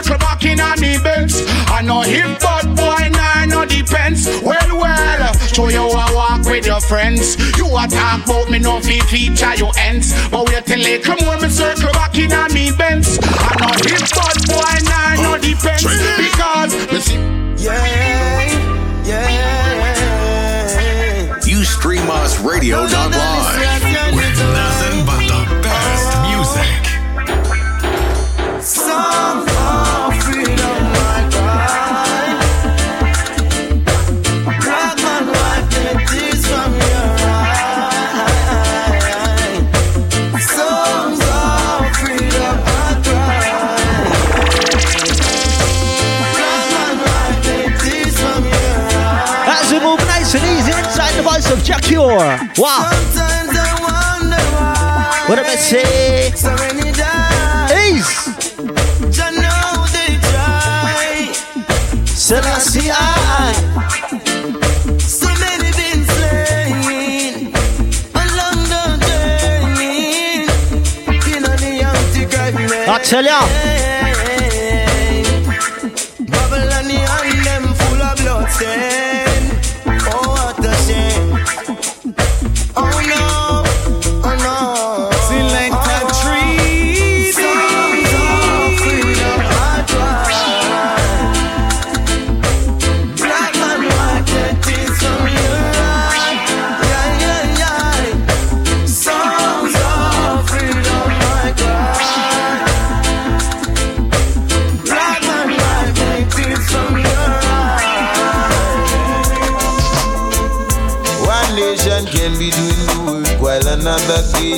bench. 1.83 1.91
I 1.91 1.91
know 1.91 2.01
him, 2.01 2.37
but 2.39 2.65
boy, 2.75 3.09
nah, 3.09 3.45
no 3.45 3.65
depends. 3.65 4.27
Well, 4.41 4.77
well, 4.79 5.33
show 5.33 5.69
you 5.69 5.81
a 5.81 6.15
walk 6.15 6.45
with 6.45 6.65
your 6.65 6.81
friends. 6.81 7.37
You 7.57 7.65
a 7.67 7.87
talk 7.87 8.25
about 8.25 8.49
me, 8.49 8.59
no 8.59 8.79
feel 8.79 9.03
feature 9.05 9.55
your 9.55 9.71
ends. 9.77 10.13
But 10.29 10.47
wait 10.49 10.65
till 10.65 10.83
they 10.83 10.99
come 10.99 11.19
over 11.27 11.41
me 11.41 11.49
circle 11.49 11.91
back 11.93 12.17
in 12.17 12.31
on 12.31 12.53
me 12.53 12.71
bench. 12.77 13.07
I 13.21 13.55
know 13.59 13.73
hip 13.83 14.01
but 14.15 14.37
boy, 14.47 14.79
nah, 14.89 15.15
no 15.21 15.37
depends. 15.37 15.83
Because, 15.83 16.73
me 16.91 16.99
see, 16.99 17.17
Yeah, 17.65 17.85
yeah. 19.05 19.43
You 21.45 21.63
stream 21.63 22.09
us 22.09 22.39
radio.live. 22.39 23.62
Jacure. 51.83 52.39
Wow. 52.57 52.89
Sometimes 52.89 53.57
I 53.57 53.71
wonder 53.81 54.43
why. 54.55 55.25
What 55.27 55.39
am 55.39 55.45
I 55.45 55.55
say? 55.55 56.31
So 56.31 56.55
many. 56.55 56.91
Ace. 57.73 58.27
Know 59.33 59.85
they 59.91 60.15
try. 60.29 61.33
Selassie 62.05 62.89
I. 62.89 63.53
So 64.97 65.27
many 65.43 65.71
been 65.75 66.05
slain 66.05 67.51
along 68.15 68.59
the 68.71 68.83
journey. 69.07 70.47
You 71.29 71.39
know 71.41 71.55
the. 71.57 71.71
I 72.87 72.99
tell 73.03 73.25
ya. 73.25 73.82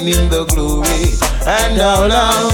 Another 0.05 0.29
gaining 0.29 0.29
the 0.29 0.45
glory. 0.53 1.13
And 1.45 1.79
how 1.79 2.07
long 2.07 2.53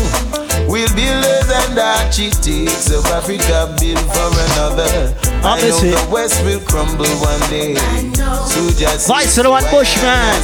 will 0.68 0.88
builders 0.96 1.50
and 1.50 1.80
architects 1.80 2.92
of 2.92 3.06
Africa 3.08 3.74
build 3.80 4.00
for 4.00 4.32
another? 4.52 5.14
I 5.44 5.60
know 5.62 5.80
the 5.80 6.10
West 6.12 6.44
will 6.44 6.60
crumble 6.62 7.06
one 7.20 7.40
day. 7.50 7.76
So 8.48 8.70
just 8.78 9.08
Vice 9.08 9.36
to 9.36 9.44
the 9.44 9.50
one 9.50 9.64
Bushman. 9.72 10.36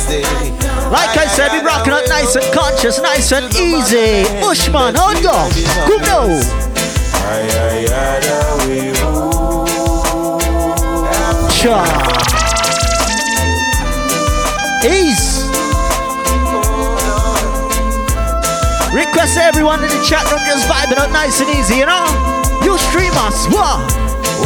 Like 0.92 1.18
I 1.18 1.28
said, 1.28 1.52
we 1.52 1.66
rocking 1.66 1.94
out 1.94 2.08
nice 2.10 2.36
and 2.36 2.46
conscious, 2.54 3.02
nice 3.02 3.32
and 3.32 3.46
easy. 3.56 4.24
Bushman, 4.42 4.96
hold 4.96 5.26
on. 5.26 5.52
Come 5.88 6.02
now. 6.02 6.68
Cha. 11.52 12.08
Request 19.28 19.44
everyone 19.44 19.84
in 19.84 19.90
the 19.90 20.02
chat 20.08 20.24
room 20.32 20.40
just 20.48 20.72
vibing 20.72 20.96
out 21.04 21.12
nice 21.12 21.42
and 21.42 21.50
easy, 21.52 21.76
you 21.76 21.86
know? 21.86 22.08
You 22.64 22.80
streamers, 22.80 23.44
what? 23.52 23.84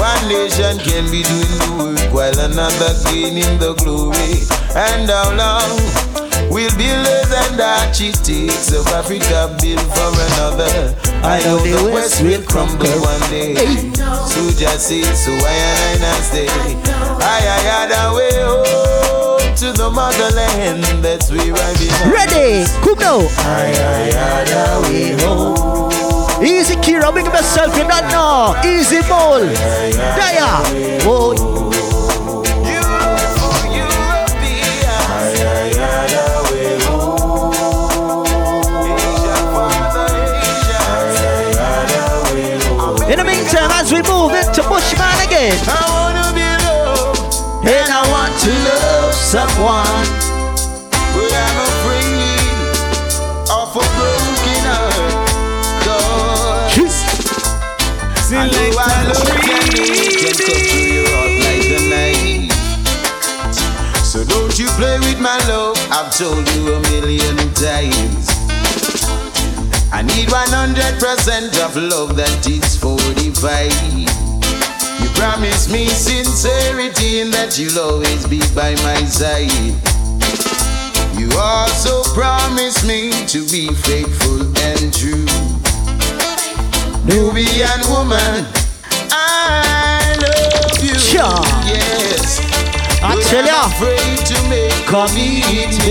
One 0.02 0.26
nation 0.26 0.82
can 0.82 1.06
be 1.14 1.22
doing 1.22 1.54
the 1.62 1.70
work 1.78 2.10
while 2.10 2.34
another 2.34 2.90
gaining 3.06 3.62
the 3.62 3.78
glory. 3.78 4.42
And 4.74 5.06
how 5.06 5.38
long 5.38 5.70
will 6.50 6.74
builders 6.82 7.30
and 7.30 7.62
architects 7.62 8.74
of 8.74 8.90
Africa 8.98 9.54
build 9.62 9.86
for 9.94 10.18
another? 10.34 10.98
I 11.22 11.38
know 11.46 11.62
the 11.62 11.94
West 11.94 12.24
will 12.26 12.42
crumble 12.42 12.90
one 13.06 13.22
day. 13.30 13.54
So 14.34 14.42
just 14.58 14.90
say, 14.90 15.06
so 15.14 15.30
I 15.30 15.62
and 15.62 15.78
I 15.78 16.10
not 16.10 16.22
stay. 16.26 16.50
I 17.22 17.38
had 17.70 17.94
a 17.94 18.18
way 18.18 18.34
home 18.34 19.56
to 19.62 19.78
the 19.78 19.94
motherland. 19.94 20.82
That's 21.06 21.30
where 21.30 21.54
I 21.54 21.70
belong. 21.78 22.10
Ready? 22.10 22.66
Come 22.82 22.98
now. 23.44 23.54
I 23.54 24.12
had 24.12 24.50
a 24.52 24.82
way. 24.82 26.48
Easy 26.48 26.76
Kira, 26.76 27.14
big 27.14 27.26
yourself, 27.26 27.76
you 27.78 27.84
don't 27.84 28.08
know. 28.10 28.56
Easy 28.66 29.02
ball. 29.08 29.42
Daya. 30.18 30.62
In 43.12 43.18
the 43.18 43.26
meantime, 43.26 43.72
as 43.72 43.92
we 43.92 44.02
move 44.04 44.32
into 44.32 44.64
Bushman 44.64 45.28
again. 45.28 45.81
Told 66.22 66.48
you 66.54 66.72
a 66.72 66.80
million 66.82 67.36
times. 67.56 68.30
I 69.92 70.04
need 70.06 70.30
100% 70.30 71.66
of 71.66 71.76
love 71.76 72.16
that 72.16 72.48
is 72.48 72.78
45. 72.78 73.72
You 75.02 75.10
promise 75.18 75.68
me 75.68 75.88
sincerity 75.88 77.22
and 77.22 77.34
that 77.34 77.58
you'll 77.58 77.80
always 77.80 78.28
be 78.28 78.38
by 78.54 78.76
my 78.86 79.02
side. 79.06 79.50
You 81.18 81.28
also 81.40 82.04
promise 82.14 82.86
me 82.86 83.10
to 83.26 83.42
be 83.50 83.74
faithful 83.74 84.46
and 84.70 84.94
true. 84.94 85.26
Nubian 87.10 87.82
woman, 87.90 88.46
I 89.10 90.14
love 90.22 90.84
you. 90.86 90.94
Sure. 91.00 91.42
Yes. 91.66 92.71
I 93.04 93.20
tell 93.24 93.46
ya. 93.46 93.66
afraid 93.66 94.20
to 94.30 94.38
make 94.48 94.86
commitments. 94.86 95.82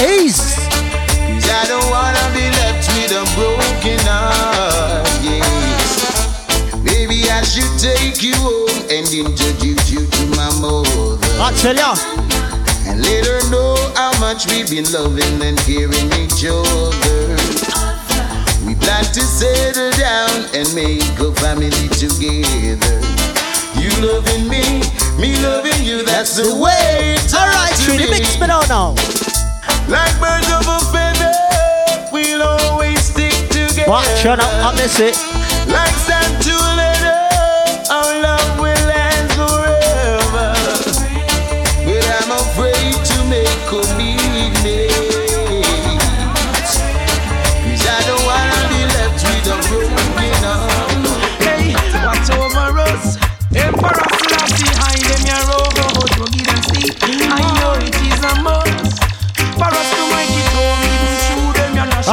Ace. 0.00 0.68
Cause 0.68 1.48
I 1.48 1.64
don't 1.66 1.88
wanna 1.88 2.20
be 2.36 2.44
left 2.60 2.84
with 2.92 3.12
a 3.16 3.24
broken 3.34 3.98
heart. 4.04 5.08
Yes. 5.24 6.76
Maybe 6.84 7.30
I 7.30 7.42
should 7.42 7.72
take 7.80 8.22
you 8.22 8.34
home 8.36 8.68
and 8.92 9.08
introduce 9.08 9.90
you 9.90 10.06
to 10.06 10.26
my 10.36 10.50
mother. 10.60 11.26
I 11.40 11.52
tell 11.56 11.74
ya. 11.74 11.96
And 12.86 13.00
let 13.00 13.24
her 13.24 13.40
know 13.50 13.76
how 13.96 14.12
much 14.20 14.46
we've 14.46 14.68
been 14.68 14.84
loving 14.92 15.40
and 15.40 15.56
caring 15.64 16.12
each 16.20 16.44
other. 16.44 17.36
We 18.66 18.74
plan 18.76 19.04
to 19.04 19.22
settle 19.24 19.90
down 19.96 20.44
and 20.52 20.68
make 20.74 21.18
a 21.18 21.32
family 21.40 21.88
together. 21.96 23.19
You 23.76 23.90
loving 24.00 24.48
me, 24.48 24.82
me 25.18 25.36
loving 25.42 25.82
you, 25.84 26.04
that's 26.04 26.36
the 26.36 26.54
way. 26.56 27.16
it 27.16 27.34
All 27.34 27.46
right, 27.46 27.74
Trudy, 27.84 28.10
mix 28.10 28.38
me 28.40 28.46
now 28.46 28.62
now. 28.68 28.94
Like 29.88 30.14
birds 30.20 30.50
of 30.52 30.66
a 30.66 30.78
feather, 30.92 31.32
we'll 32.12 32.42
always 32.42 33.00
stick 33.00 33.32
together. 33.50 33.90
Watch 33.90 34.26
out, 34.26 34.40
I 34.40 34.74
miss 34.76 35.00
it. 35.00 35.39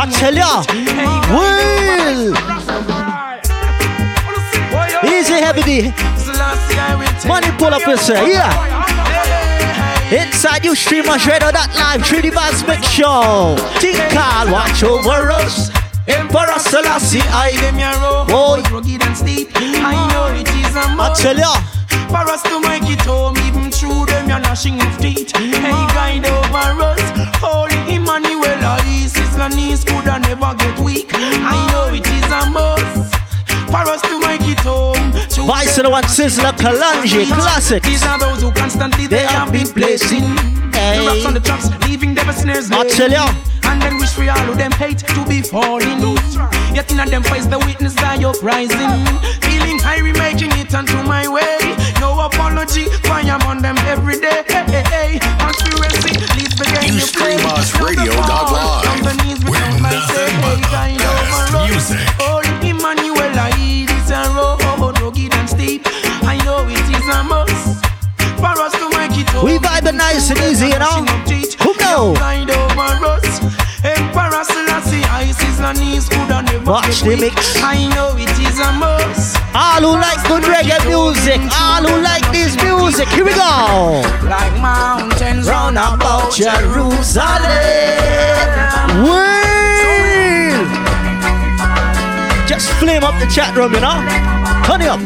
I 0.10 0.30
ya. 0.30 0.64
Will. 1.34 2.34
Easy, 5.04 5.34
heavy 5.34 5.62
D. 5.64 5.94
Money 7.28 7.52
pull 7.58 7.74
up 7.74 7.86
yourself, 7.86 8.28
yeah. 8.28 8.54
Inside 10.12 10.64
you 10.64 10.76
streamers, 10.76 11.26
radio 11.28 11.52
that 11.52 11.76
live, 11.76 12.02
3D 12.02 12.32
Vibes 12.32 12.66
Mix 12.68 12.88
Show. 12.88 13.56
Think 13.80 14.00
call, 14.16 14.48
watch 14.52 14.84
over 14.84 15.32
us. 15.32 15.70
Emperor 16.08 16.58
Selassie, 16.60 17.20
I 17.28 17.52
oh. 17.52 17.60
them 17.60 17.78
your 17.78 17.92
road, 18.32 18.72
rugged 18.72 19.04
and 19.04 19.18
steep. 19.18 19.50
I 19.56 20.08
know 20.08 20.32
it 20.34 20.48
is 20.48 20.76
a 20.76 20.80
I 20.80 20.96
must. 20.96 21.22
tell 21.22 21.38
ya. 21.38 21.52
For 22.08 22.24
us 22.32 22.42
to 22.44 22.62
make 22.62 22.88
it 22.90 23.02
home, 23.02 23.36
even 23.44 23.70
through 23.70 24.06
them, 24.06 24.30
you're 24.30 24.40
gnashing 24.40 24.80
of 24.80 24.98
teeth. 25.00 25.36
Hey, 25.36 25.72
guide 25.92 26.26
over 26.26 26.82
us. 26.82 26.97
Holy 29.48 29.56
Emmanuel, 29.56 29.56
Isis, 29.56 29.56
and 29.56 29.56
knees 29.56 29.84
could 29.84 30.06
never 30.22 30.56
get 30.58 30.80
weak. 30.80 31.10
I 31.14 31.54
ah. 31.54 31.72
know 31.72 31.94
it 31.94 32.08
is 32.08 32.26
a 32.32 32.50
must. 32.50 33.16
For 33.68 33.84
us 33.84 34.02
to 34.04 34.20
make 34.22 34.42
it 34.48 34.60
home, 34.60 35.12
through 35.28 35.46
Vice 35.46 35.76
the 35.76 35.90
one 35.90 36.04
Sizzla 36.04 36.52
Kalonji 36.54 37.26
classic. 37.26 37.84
These 37.84 38.04
are 38.04 38.18
those 38.18 38.42
who 38.42 38.52
constantly 38.52 39.08
they, 39.08 39.26
have 39.26 39.52
been 39.52 39.68
placing 39.68 40.24
hey. 40.72 41.00
the 41.00 41.06
rocks 41.06 41.26
on 41.26 41.34
the 41.34 41.40
tracks, 41.42 41.70
leaving 41.88 42.16
them 42.16 42.32
snares. 42.32 42.72
I 42.72 42.88
tell 42.88 43.12
ya. 43.12 43.28
And 43.68 43.82
then 43.82 43.98
wish 43.98 44.18
we 44.18 44.30
all 44.30 44.40
who 44.40 44.56
them 44.56 44.72
hate 44.72 45.00
to 45.00 45.26
be 45.28 45.42
falling. 45.42 46.00
Yet 46.74 46.92
in 46.92 46.98
them 46.98 47.24
face 47.24 47.46
the 47.46 47.60
witness 47.60 47.96
die 47.96 48.24
uprising. 48.24 49.06
Feeling 49.42 49.80
high, 49.80 50.02
making 50.02 50.52
it 50.60 50.74
onto 50.74 51.02
my 51.04 51.28
way. 51.28 51.58
No 52.00 52.20
apology, 52.20 52.86
fire 53.08 53.40
on 53.46 53.62
them 53.62 53.78
every 53.88 54.20
day. 54.20 54.44
Hey, 54.48 54.66
hey, 54.70 54.84
hey. 54.94 55.20
Conspiracy, 55.40 56.14
leads 56.38 56.56
begin 56.56 56.94
you 56.94 57.00
stream 57.02 57.40
us 57.46 57.74
radio 57.82 58.14
dot 58.30 58.52
live. 58.52 58.94
We're 59.50 59.72
nothing 59.82 60.36
but 60.42 60.62
the 60.62 60.88
best 61.02 61.52
music. 61.66 62.08
Oh, 62.20 62.42
Emmanuel, 62.62 63.34
I 63.38 63.52
is 63.58 64.12
a 64.12 64.30
road, 64.36 64.62
rugged 65.02 65.34
and 65.34 65.50
steep. 65.50 65.82
I 66.24 66.38
know 66.46 66.68
it 66.68 66.88
is 66.94 67.08
a 67.10 67.24
must 67.24 67.84
for 68.38 68.56
us 68.62 68.74
to 68.74 68.90
make 68.98 69.18
it. 69.18 69.28
We 69.44 69.58
vibe 69.58 69.94
nice 69.96 70.30
and 70.30 70.40
easy, 70.40 70.68
you 70.68 70.80
know. 70.80 71.06
Who 71.64 71.74
know? 76.68 76.72
Watch 76.72 77.02
the 77.02 77.16
mix. 77.16 77.56
I 77.64 77.88
know 77.96 78.16
it 78.18 78.30
is 78.40 78.60
a 78.60 78.72
must. 78.74 79.38
All 79.54 79.82
who 79.82 79.94
like 79.98 80.22
good 80.28 80.44
reggae 80.44 80.82
music, 80.88 81.42
all 81.56 81.84
who 81.84 82.02
like 82.02 82.26
this 82.32 82.56
music, 82.62 83.08
here 83.10 83.26
we 83.26 83.34
go. 83.34 84.02
Like 84.28 84.54
mountains 84.62 85.48
round 85.48 85.78
about 85.78 86.34
Jerusalem. 86.34 87.26
Well, 89.04 90.66
just 92.48 92.70
flame 92.80 93.04
up 93.04 93.20
the 93.20 93.28
chat 93.28 93.56
room, 93.56 93.74
you 93.74 93.82
know. 93.82 94.02
Turn 94.66 94.82
it 94.82 94.90
up. 94.90 95.00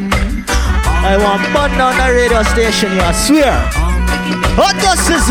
I 1.03 1.17
want 1.17 1.41
bun 1.53 1.79
on 1.81 1.97
the 1.97 2.13
radio 2.13 2.43
station, 2.43 2.91
you 2.93 3.01
I 3.01 3.11
swear. 3.11 3.80
Hot 4.57 4.75
dust 4.81 5.09
is 5.09 5.27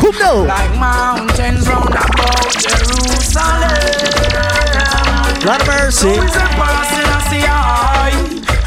Come 0.00 0.16
now. 0.18 0.46
Like 0.46 0.74
mountains 0.78 1.66
round 1.68 1.90
about 1.90 2.52
Jerusalem. 2.58 3.98
Lord 5.44 5.62
mercy. 5.66 6.14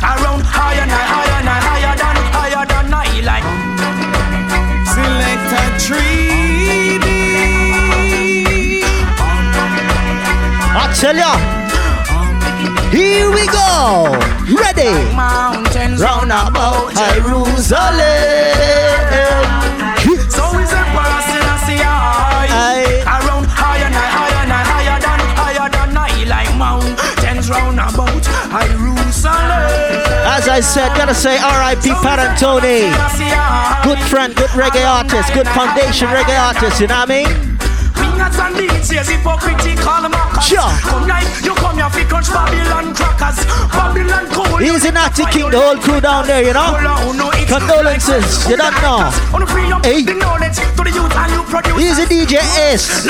Around 0.01 0.43
higher 0.43 0.81
and 0.81 0.91
higher 0.91 1.39
and 1.39 1.47
higher 1.47 1.95
than 1.95 2.17
higher 2.33 2.65
than 2.65 2.93
I 2.93 3.21
like. 3.21 3.45
Select 4.89 5.51
a 5.53 5.63
treaty. 5.79 7.21
I 10.73 10.93
tell 10.99 11.15
ya. 11.15 11.60
Here 12.91 13.31
we 13.31 13.47
go. 13.47 14.11
Ready. 14.51 14.91
Like 14.91 15.15
mountains 15.15 16.01
round 16.01 16.31
about 16.31 16.91
Jerusalem. 16.91 17.71
So 20.27 20.43
is 20.59 20.71
it 20.71 20.87
passing 20.91 21.39
I 21.39 21.55
see 21.63 21.79
high 21.79 22.99
Around 23.07 23.47
higher 23.47 23.85
and 23.85 23.95
higher 23.95 24.43
and 24.43 24.51
higher 24.51 24.99
than 24.99 25.19
higher 25.39 25.69
than 25.71 25.95
I 25.95 26.23
like 26.27 26.51
mountains 26.57 27.49
round 27.49 27.79
about 27.79 28.23
Jerusalem 28.67 29.71
As 30.27 30.49
I 30.49 30.59
said, 30.59 30.89
gotta 30.97 31.13
say 31.13 31.37
R.I.P. 31.37 31.91
Pad 32.03 32.19
Anthony. 32.19 32.91
Good 33.87 33.99
friend, 34.09 34.35
good 34.35 34.49
reggae 34.51 34.85
artist, 34.85 35.33
good 35.33 35.47
foundation 35.47 36.09
reggae 36.09 36.37
artist, 36.37 36.81
you 36.81 36.87
know 36.87 36.99
what 36.99 37.09
I 37.09 37.23
mean? 37.23 37.60
Fingers 38.31 38.39
and 38.39 38.55
DJs, 38.55 39.09
hypocritical 39.09 40.09
mockers 40.09 40.45
Sure. 40.45 40.71
Come 40.87 41.07
you 41.43 41.53
come 41.55 41.77
here 41.77 41.89
fi 41.89 42.03
crunch 42.05 42.29
Babylon 42.29 42.93
crackers 42.95 43.45
Babylon 43.71 44.25
cool 44.31 44.61
Easy 44.61 44.91
Natty 44.91 45.25
King, 45.25 45.51
the 45.51 45.59
whole 45.59 45.77
crew 45.77 45.99
down 45.99 46.27
there, 46.27 46.43
you 46.43 46.53
know? 46.53 46.77
Condolences, 47.47 48.47
you 48.47 48.57
don't 48.57 48.73
know. 48.81 49.09
Hey. 49.83 50.05
Easy 51.81 52.05
DJ 52.05 52.37
S. 52.71 53.07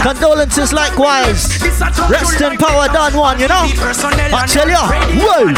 Condolences 0.00 0.72
likewise. 0.72 1.58
Rest 2.10 2.40
in 2.40 2.56
power, 2.58 2.86
done 2.88 3.16
one, 3.16 3.40
you 3.40 3.48
know? 3.48 3.64
I 3.64 4.46
tell 4.46 4.68
ya, 4.68 4.86
whoa. 5.18 5.48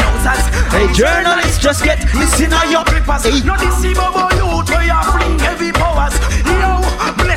Hey, 0.71 0.91
journalists, 0.93 1.59
just 1.59 1.83
get 1.83 1.99
listen 2.15 2.53
on 2.53 2.71
your 2.71 2.83
Hey. 3.21 3.41
No 3.45 3.57
deceive 3.57 3.97
about 3.97 4.33
youth 4.33 4.69
where 4.69 4.85
you 4.85 5.03
fling 5.11 5.39
heavy 5.39 5.71
powers 5.71 6.13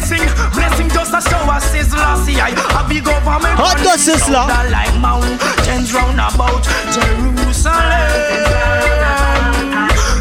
blessing, 0.04 0.28
blessing 0.52 0.88
just 0.90 1.14
a 1.14 1.20
show 1.28 1.40
us 1.48 1.64
Says 1.72 1.92
Lassie, 1.92 2.36
I 2.36 2.50
have 2.76 2.88
the 2.88 3.00
government 3.00 3.56
Hot 3.56 3.78
go, 3.80 3.96
Sizzla. 3.96 4.44
Like 4.68 4.92
mountains 5.00 5.92
round 5.94 6.20
about 6.20 6.60
Jerusalem 6.92 7.80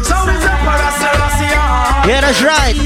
So 0.00 0.16
is 0.32 0.40
the 0.40 0.54
Paracelsia 0.64 2.08
Yeah, 2.08 2.20
that's 2.24 2.40
right. 2.42 2.76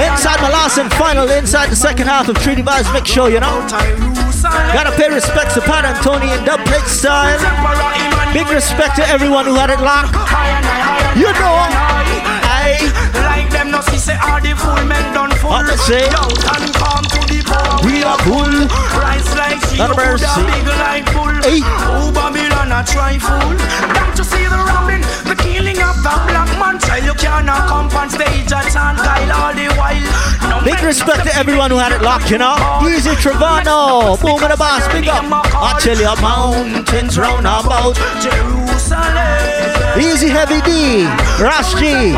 Inside 0.00 0.40
my 0.40 0.50
last 0.50 0.78
and 0.78 0.90
final, 0.94 1.28
inside 1.30 1.68
the 1.68 1.76
second 1.76 2.06
half 2.06 2.28
of 2.28 2.36
3D 2.36 2.64
Vibes 2.64 2.92
Mix 2.92 3.10
Show, 3.10 3.26
you 3.26 3.38
know? 3.40 3.66
Gotta 4.72 4.90
pay 4.96 5.12
respects 5.12 5.54
to 5.54 5.60
Pad 5.60 5.84
Anthony 5.84 6.32
in 6.32 6.44
dub 6.44 6.60
plate 6.66 6.88
style. 6.88 7.38
Big 8.32 8.48
respect 8.48 8.96
to 8.96 9.06
everyone 9.06 9.44
who 9.44 9.54
had 9.54 9.70
it 9.70 9.80
locked. 9.80 10.14
You 11.18 11.26
know, 11.26 11.54
I 12.48 13.29
Like 13.50 13.66
them 13.66 13.70
no 13.72 13.80
see 13.82 13.98
say 13.98 14.14
all 14.22 14.38
the 14.38 14.54
full 14.54 14.78
men 14.86 15.02
done 15.12 15.34
full 15.42 15.50
What 15.50 15.66
they 15.66 15.74
say? 15.74 16.06
Young 16.06 16.30
and 16.54 16.70
come 16.70 17.02
to 17.02 17.20
the 17.26 17.42
power 17.42 17.82
We 17.82 18.06
are 18.06 18.14
full. 18.22 18.54
Rise 18.94 19.26
like 19.34 19.58
she 19.66 19.74
Not 19.74 19.90
a 19.90 19.96
mercy. 19.98 20.22
big 20.46 20.70
like 20.78 21.06
bull 21.10 21.34
Hey. 21.42 21.58
Oh 21.90 22.14
Babylon 22.14 22.70
a 22.70 22.86
fool 23.18 23.58
Don't 23.90 24.14
you 24.14 24.22
see 24.22 24.46
the 24.46 24.54
robbing 24.54 25.02
The 25.26 25.34
killing 25.34 25.82
of 25.82 25.98
the 25.98 26.14
black 26.30 26.46
man 26.62 26.78
Child 26.78 27.02
you 27.10 27.14
cannot 27.18 27.66
come 27.66 27.90
on 27.90 28.06
stage 28.06 28.54
and 28.54 28.68
chant 28.70 29.02
Kyle 29.02 29.34
all 29.34 29.54
the 29.58 29.66
while 29.74 30.30
no 30.46 30.62
Big 30.62 30.78
respect 30.86 31.26
to 31.26 31.34
everyone 31.34 31.70
who 31.70 31.78
had 31.78 31.90
it 31.92 32.02
locked, 32.02 32.30
you 32.30 32.38
know? 32.38 32.54
Easy 32.86 33.10
Travano, 33.10 34.20
boom 34.20 34.42
in 34.42 34.50
the 34.50 34.56
boss, 34.56 34.86
big 34.92 35.08
up. 35.08 35.24
I 35.26 35.78
tell 35.80 35.96
you, 35.96 36.14
mountains 36.20 37.18
round 37.18 37.46
about. 37.46 37.94
Jerusalem 38.22 39.70
Easy 39.98 40.28
Heavy 40.28 40.60
D, 40.62 41.04
Rash 41.42 41.74
G, 41.74 42.12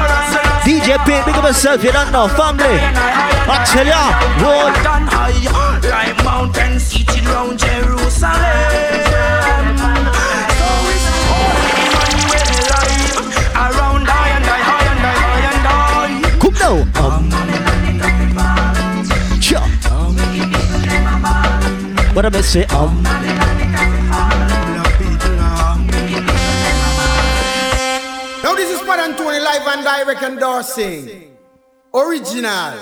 DJ 0.64 0.96
Pin, 1.04 1.24
big 1.24 1.34
up 1.34 1.44
yourself, 1.44 1.82
you 1.82 1.90
don't 1.90 2.12
know, 2.12 2.28
family. 2.28 2.78
I 3.50 3.64
tell 3.66 3.84
ya, 3.84 4.12
road. 4.38 4.72
Like 5.90 6.24
mountains 6.24 6.84
seated 6.84 7.24
round 7.26 7.58
Jerusalem 7.58 8.38
Around 13.54 14.06
high 14.06 14.30
and 14.36 14.44
high, 14.46 14.62
high 14.68 14.86
and 14.90 15.00
and. 16.40 16.86
Um. 16.96 17.22
What 22.14 22.24
I 22.36 22.40
say? 22.42 22.64
Um, 22.66 23.02
and 30.22 30.38
direct 30.38 30.78
endorsing. 30.78 31.36
Original. 31.94 32.78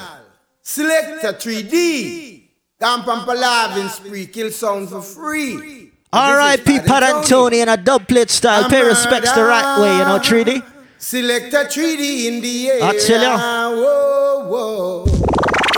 Selector 0.63 1.33
3D. 1.33 2.43
Gampam 2.81 3.25
Palavin 3.25 3.89
spree. 3.89 4.27
Kill 4.27 4.51
sound 4.51 4.89
for 4.89 5.03
free. 5.03 5.91
R.I.P. 6.13 6.81
Pad 6.81 7.03
Anthony 7.03 7.61
in 7.61 7.69
a 7.69 7.77
dub 7.77 8.09
plate 8.09 8.31
style. 8.31 8.69
Pay 8.69 8.83
respects 8.83 9.33
the 9.33 9.45
right 9.45 9.81
way, 9.81 9.99
you 9.99 10.05
know, 10.05 10.19
treaty. 10.19 10.63
Selector 10.99 11.65
3D 11.65 12.27
in 12.27 12.41
the 12.43 12.71
air. 12.71 12.83
I 12.83 12.99
tell 12.99 13.23
ya. 13.23 13.37
Whoa. 14.49 15.05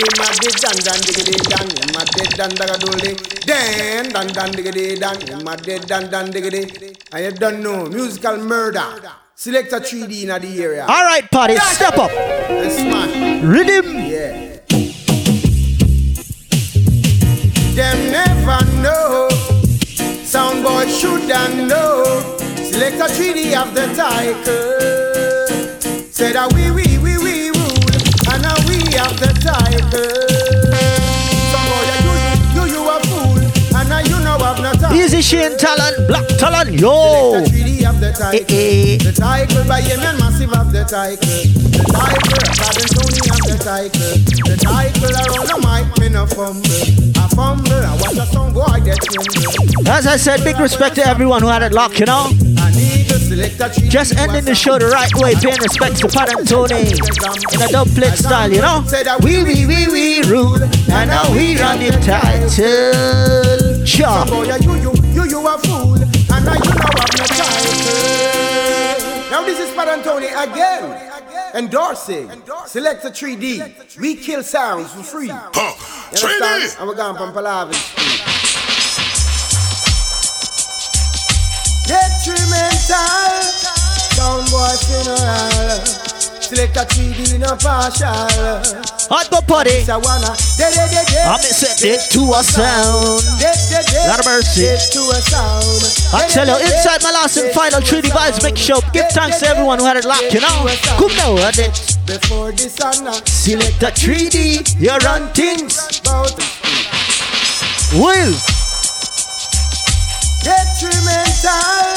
In 0.03 0.09
dan 0.19 0.77
dan 0.83 0.99
diggity 1.01 1.37
dan, 1.47 1.69
in 1.69 1.93
my 1.95 2.05
dead 2.17 2.31
dan 2.35 2.51
dagadole. 2.51 3.15
Dan 3.47 4.09
dan 4.11 4.27
dan 4.33 4.51
diggity 4.51 4.97
dan, 4.99 5.15
in 5.29 5.45
dead 5.63 5.87
dan 5.87 6.11
dan 6.11 6.31
diggity. 6.31 6.97
And 7.13 7.25
you 7.25 7.31
don't 7.33 7.63
know, 7.63 7.87
musical 7.87 8.37
murder. 8.39 9.22
Selector 9.35 9.81
3D 9.81 10.23
in 10.23 10.29
the 10.29 10.63
area. 10.63 10.83
All 10.83 11.05
right, 11.05 11.29
party, 11.31 11.57
step 11.57 11.97
up. 11.99 12.11
And 12.11 12.71
smash. 12.71 13.43
Rhythm. 13.43 13.97
Yeah. 13.97 14.59
Them 17.75 18.13
never 18.13 18.65
know. 18.83 19.29
Soundboy 20.23 20.87
shoulda 21.01 21.49
know. 21.67 22.05
Selector 22.57 23.09
3D 23.13 23.57
of 23.61 23.75
the 23.75 23.87
title. 23.95 24.43
Said 26.13 26.35
that 26.35 26.53
we, 26.53 26.71
we, 26.71 26.99
we, 26.99 27.17
we 27.19 27.51
rule. 27.51 28.33
And 28.33 28.43
now 28.43 28.57
we 28.69 28.77
have 28.97 29.19
the 29.19 29.33
title. 29.43 30.32
Easy 34.95 35.23
Shane 35.23 35.57
talent, 35.57 36.07
black 36.07 36.29
talent, 36.39 36.71
yo. 36.79 37.33
Selector 37.33 37.51
3D 37.51 37.83
the. 38.01 38.37
Eh, 38.37 38.45
eh. 38.49 39.67
By 39.67 39.79
Yemen 39.81 40.19
Massive 40.19 40.51
the. 40.51 40.85
The 40.85 41.15
Tony 42.93 43.21
the. 43.25 43.57
The 44.45 44.57
around 44.69 45.49
the 45.49 45.57
mic, 45.65 45.89
fumble. 46.29 46.71
I 47.17 47.29
fumble, 47.29 47.73
I 47.73 47.97
watch 47.97 48.17
As 49.89 50.07
I 50.07 50.17
said, 50.17 50.45
big 50.45 50.59
respect 50.61 50.97
to 50.97 51.07
everyone 51.07 51.43
who 51.43 51.49
had 51.49 51.63
it 51.63 51.73
locked, 51.73 51.99
you 51.99 52.07
know. 52.07 52.29
Just 53.89 54.17
ending 54.17 54.45
the 54.45 54.55
show 54.55 54.79
the 54.79 54.89
right 54.89 55.15
way, 55.17 55.35
paying 55.35 55.57
respect 55.61 55.97
to 55.99 56.09
Pad 56.09 56.31
Anthony 56.37 56.93
in 57.53 57.63
a 57.63 57.69
dub 57.69 57.89
plate 57.89 58.19
style, 58.19 58.53
you 58.53 58.61
know. 58.61 58.85
We, 59.23 59.43
we, 59.43 59.67
we, 59.67 59.89
we 59.89 60.23
rule, 60.29 60.63
and 60.63 61.09
now 61.09 61.33
we 61.33 61.59
run 61.59 61.79
the 61.79 61.91
title. 62.05 63.52
Sure. 63.85 64.25
You, 64.61 64.75
you, 64.77 64.93
you, 65.13 65.25
you 65.25 65.47
a 65.47 65.59
fool, 65.59 65.95
and 65.95 66.45
now 66.45 66.55
you 66.55 66.71
know 66.71 66.87
I'm 66.87 67.13
no 67.19 67.25
title. 67.27 68.53
Now 69.31 69.43
this 69.45 69.59
is 69.59 69.75
Pad 69.75 69.89
Anthony 69.89 70.27
again. 70.27 71.11
Endorsing. 71.55 72.31
Selector 72.67 73.11
3D. 73.11 73.99
We 73.99 74.17
kill 74.17 74.43
sounds 74.43 74.93
for 74.93 75.03
free. 75.03 75.29
Huh. 75.31 75.75
3D. 76.13 76.79
And 76.79 76.89
we're 76.89 76.95
going 76.95 77.17
from 77.17 77.33
Street. 77.73 78.29
Detrimental. 81.87 82.97
Soundboy 84.15 84.77
funeral. 84.87 86.12
Selector 86.53 86.85
3D 86.85 87.41
no 87.41 87.57
partial. 87.57 88.13
Hot 89.09 89.25
the 89.33 89.41
party. 89.49 89.81
I'm 89.89 91.41
set 91.41 91.81
it 91.81 92.13
to 92.13 92.21
a 92.29 92.45
sound. 92.45 93.25
Lot 94.05 94.21
of 94.21 94.27
mercy. 94.29 94.69
I 96.13 96.29
tell 96.29 96.45
you, 96.45 96.61
inside 96.61 97.01
my 97.01 97.09
last 97.17 97.39
and 97.39 97.49
final 97.57 97.81
3D 97.81 98.13
vibes 98.13 98.45
mix 98.45 98.61
show. 98.61 98.85
Give 98.93 99.09
thanks 99.17 99.41
to 99.41 99.49
everyone 99.49 99.79
who 99.79 99.87
had 99.87 99.97
it 99.97 100.05
locked, 100.05 100.29
you 100.29 100.45
know. 100.45 100.69
Come 101.01 101.17
now, 101.17 101.41
I 101.41 101.53
did. 101.53 101.73
Before 102.05 102.53
the 102.53 102.69
sun. 102.69 103.01
Selector 103.25 103.89
3D. 103.89 104.77
You 104.77 104.93
run 105.09 105.33
things. 105.33 106.05
Will. 107.97 108.37
Detrimental. 110.45 111.97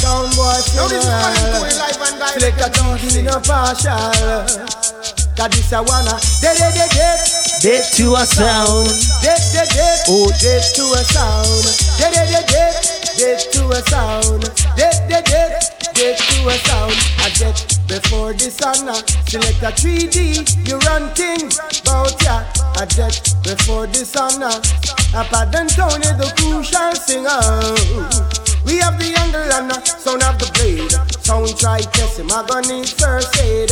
Soundboy 0.00 0.72
funeral. 0.72 1.53
Selector 2.34 2.66
3D 2.66 3.22
no 3.22 3.38
partial. 3.46 3.94
Cause 5.38 5.50
this 5.54 5.70
a 5.70 5.78
wanna 5.82 6.18
dead 6.42 6.58
dead 6.58 6.74
dead 6.74 6.90
dead 6.90 7.18
Dead 7.62 7.84
to 7.94 8.14
a 8.18 8.26
sound. 8.26 8.90
Dead 9.22 9.38
dead 9.54 9.68
dead 9.70 10.02
Oh 10.08 10.26
dead 10.42 10.62
to 10.74 10.82
a 10.82 11.02
sound. 11.14 11.62
Dead 11.96 12.10
dead 12.10 12.26
dead 12.50 12.50
dead 12.50 12.74
Dead 13.16 13.38
to 13.52 13.70
a 13.70 13.78
sound. 13.86 14.42
Dead 14.74 15.08
dead 15.08 15.24
dead 15.24 15.62
Dead 15.94 16.18
to 16.18 16.48
a 16.50 16.54
sound. 16.66 16.98
I 17.22 17.30
get 17.38 17.78
before 17.86 18.32
sun 18.50 18.90
Selector 19.30 19.70
3D 19.70 20.68
You 20.68 20.78
run 20.90 21.14
things 21.14 21.60
Bout 21.86 22.20
ya. 22.20 22.42
I 22.74 22.84
get 22.86 23.14
before 23.44 23.86
sun 24.04 24.42
Up 24.42 25.32
at 25.32 25.52
Tony 25.68 26.10
the 26.18 26.34
crucial 26.34 26.94
singer 26.98 27.30
oh. 27.30 28.53
We 28.64 28.78
have 28.78 28.98
the 28.98 29.14
angle 29.18 29.48
and 29.52 29.70
the 29.70 29.78
sound 29.84 30.22
of 30.22 30.38
the 30.38 30.48
blade. 30.56 30.92
Sound 31.24 31.56
try 31.58 31.80
test 31.80 32.18
him, 32.18 32.30
I 32.32 32.44
gonna 32.46 32.68
need 32.68 32.88
first 32.88 33.36
aid. 33.40 33.70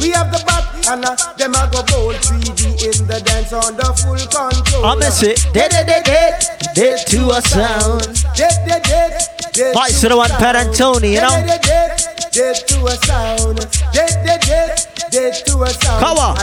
We 0.00 0.10
have 0.10 0.32
the 0.32 0.42
bat 0.46 0.64
and 0.88 1.04
uh, 1.04 1.16
them 1.36 1.54
I 1.54 1.68
go 1.70 1.82
bold 1.86 2.16
3D 2.16 2.82
in 2.82 3.06
the 3.06 3.20
dance 3.20 3.52
on 3.52 3.76
the 3.76 3.88
full 4.00 4.16
control. 4.16 4.84
I'm 4.84 4.98
a 5.00 5.10
sit 5.10 5.46
dead 5.52 5.70
dead 5.70 5.86
dead 5.86 6.04
dead 6.04 6.74
dead 6.74 7.06
to 7.08 7.30
a 7.30 7.40
sound. 7.42 8.24
Dead 8.34 8.56
dead 8.66 8.82
dead 8.84 9.39
Vice 9.56 10.00
to 10.00 10.08
the 10.08 10.16
one 10.16 10.30
Pad 10.30 10.54
Anthony, 10.54 11.14
you 11.14 11.20
know. 11.20 11.30
Dead 11.30 11.60
dead 11.62 12.00
dead 12.30 12.54
to 12.68 12.86
a 12.86 12.94
sound. 13.02 13.58
Dead 13.92 14.14
dead 14.24 14.40
dead 14.42 14.78
dead 15.10 15.34
to 15.46 15.62
a 15.62 15.68
sound. 15.68 15.98
Come 15.98 16.18
on. 16.18 16.36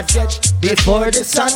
Before 0.60 1.10
the 1.10 1.24
sun. 1.24 1.50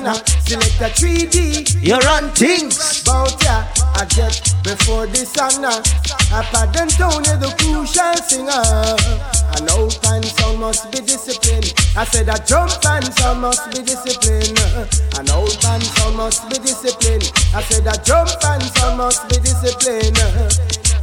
Selector 0.48 0.88
3D. 0.96 1.84
You 1.84 1.98
run 2.08 2.30
things. 2.32 3.04
Bout 3.04 3.36
ya. 3.44 3.68
I 3.96 4.06
get 4.16 4.40
before 4.64 5.08
the 5.08 5.26
sun. 5.28 5.66
I 5.66 6.42
pardon 6.56 6.88
Tony 6.88 7.36
the 7.36 7.52
crucial 7.60 8.16
singer. 8.24 8.64
An 9.60 9.68
old 9.76 10.00
pan 10.02 10.24
sound 10.24 10.60
must 10.60 10.90
be 10.92 11.02
disciplined. 11.02 11.74
I 11.98 12.06
said 12.06 12.30
a 12.30 12.40
jump 12.48 12.72
pan 12.82 13.04
sound 13.12 13.42
must 13.42 13.70
be 13.72 13.84
disciplined. 13.84 14.58
An 15.20 15.30
old 15.36 15.60
pan 15.60 15.82
sound 15.82 16.16
must 16.16 16.48
be 16.50 16.56
disciplined. 16.60 17.30
I 17.54 17.62
said 17.62 17.86
a 17.88 18.00
jump 18.04 18.30
pan 18.40 18.62
sound 18.62 18.98
must 18.98 19.28
be 19.28 19.36
disciplined. 19.44 20.18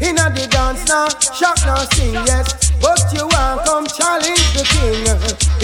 Inna 0.00 0.30
the 0.30 0.46
dance 0.46 0.86
now, 0.86 1.08
shock 1.34 1.58
now 1.66 1.82
sing 1.94 2.14
yes, 2.22 2.70
but 2.80 3.02
you 3.12 3.26
want 3.26 3.66
come 3.66 3.86
challenge 3.86 4.46
the 4.54 4.62
king. 4.62 5.02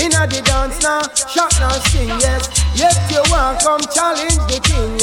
Inna 0.03 0.26
the 0.26 0.43
dance 0.43 0.82
now, 0.82 1.03
shock 1.30 1.55
now 1.62 1.78
sing 1.91 2.09
yes, 2.18 2.51
yet 2.74 2.99
you 3.11 3.22
want 3.30 3.62
come 3.62 3.80
challenge 3.95 4.43
the 4.51 4.59
king. 4.59 4.99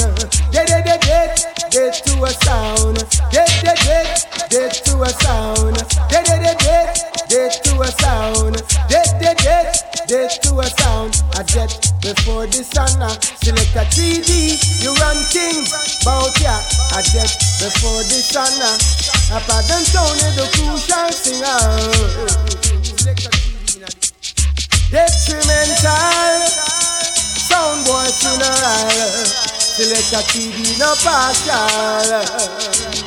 Dead 0.52 0.68
dead 0.68 0.84
dead 0.84 1.00
dead 1.00 1.32
dead 1.70 1.94
to 2.04 2.24
a 2.24 2.30
sound, 2.44 3.00
dead 3.32 3.48
dead 3.64 3.78
dead 3.88 4.20
dead 4.50 4.72
to 4.84 5.00
a 5.00 5.08
sound, 5.08 5.76
dead 6.12 6.24
dead 6.28 6.58
dead 6.58 6.92
dead 7.28 7.52
to 7.64 7.80
a 7.80 7.88
sound, 7.88 8.60
dead 8.88 9.08
dead 9.18 9.36
dead 9.38 9.72
dead 10.06 10.30
to 10.42 10.60
a 10.60 10.66
sound. 10.66 11.22
I 11.34 11.42
jet 11.42 11.72
before 12.02 12.46
the 12.46 12.62
sun, 12.62 13.00
Selector 13.40 13.88
3D, 13.96 14.60
you 14.84 14.92
run 15.00 15.16
things, 15.32 15.72
bout 16.04 16.36
ya. 16.38 16.52
I 16.92 17.00
jet 17.00 17.32
before 17.58 18.04
the 18.04 18.20
sun. 18.20 19.21
Up 19.32 19.48
at 19.48 19.64
Tony 19.64 20.28
the 20.36 20.44
crucial 20.52 21.08
singer. 21.08 21.48
Oh. 21.48 21.56
Detrimental. 24.90 26.42
Soundboy 27.48 28.12
funeral. 28.20 29.24
Select 29.58 30.12
a 30.12 30.20
TV 30.28 30.76
no 30.78 30.92
partial 31.00 33.01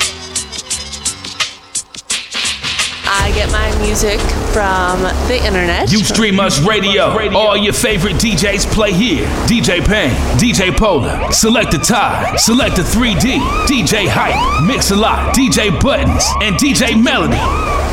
I 3.08 3.32
get 3.36 3.52
my 3.52 3.78
music 3.80 4.20
from 4.52 5.02
the 5.28 5.40
internet. 5.46 5.92
You 5.92 6.04
stream 6.04 6.40
us 6.40 6.60
radio. 6.62 7.04
All 7.36 7.56
your 7.56 7.74
favorite 7.74 8.16
DJs 8.16 8.72
play 8.74 8.94
here. 8.94 9.26
DJ 9.48 9.86
Payne, 9.86 10.12
DJ 10.38 10.76
Polar, 10.76 11.32
Select 11.32 11.72
the 11.72 11.78
Tie, 11.78 12.36
Select 12.38 12.76
the 12.78 12.82
3D, 12.82 13.38
DJ 13.68 14.08
Hype, 14.08 14.66
Mix 14.66 14.92
a 14.92 14.96
Lot, 14.96 15.36
DJ 15.36 15.80
Buttons, 15.80 16.26
and 16.42 16.56
DJ 16.56 17.02
Melody. 17.02 17.85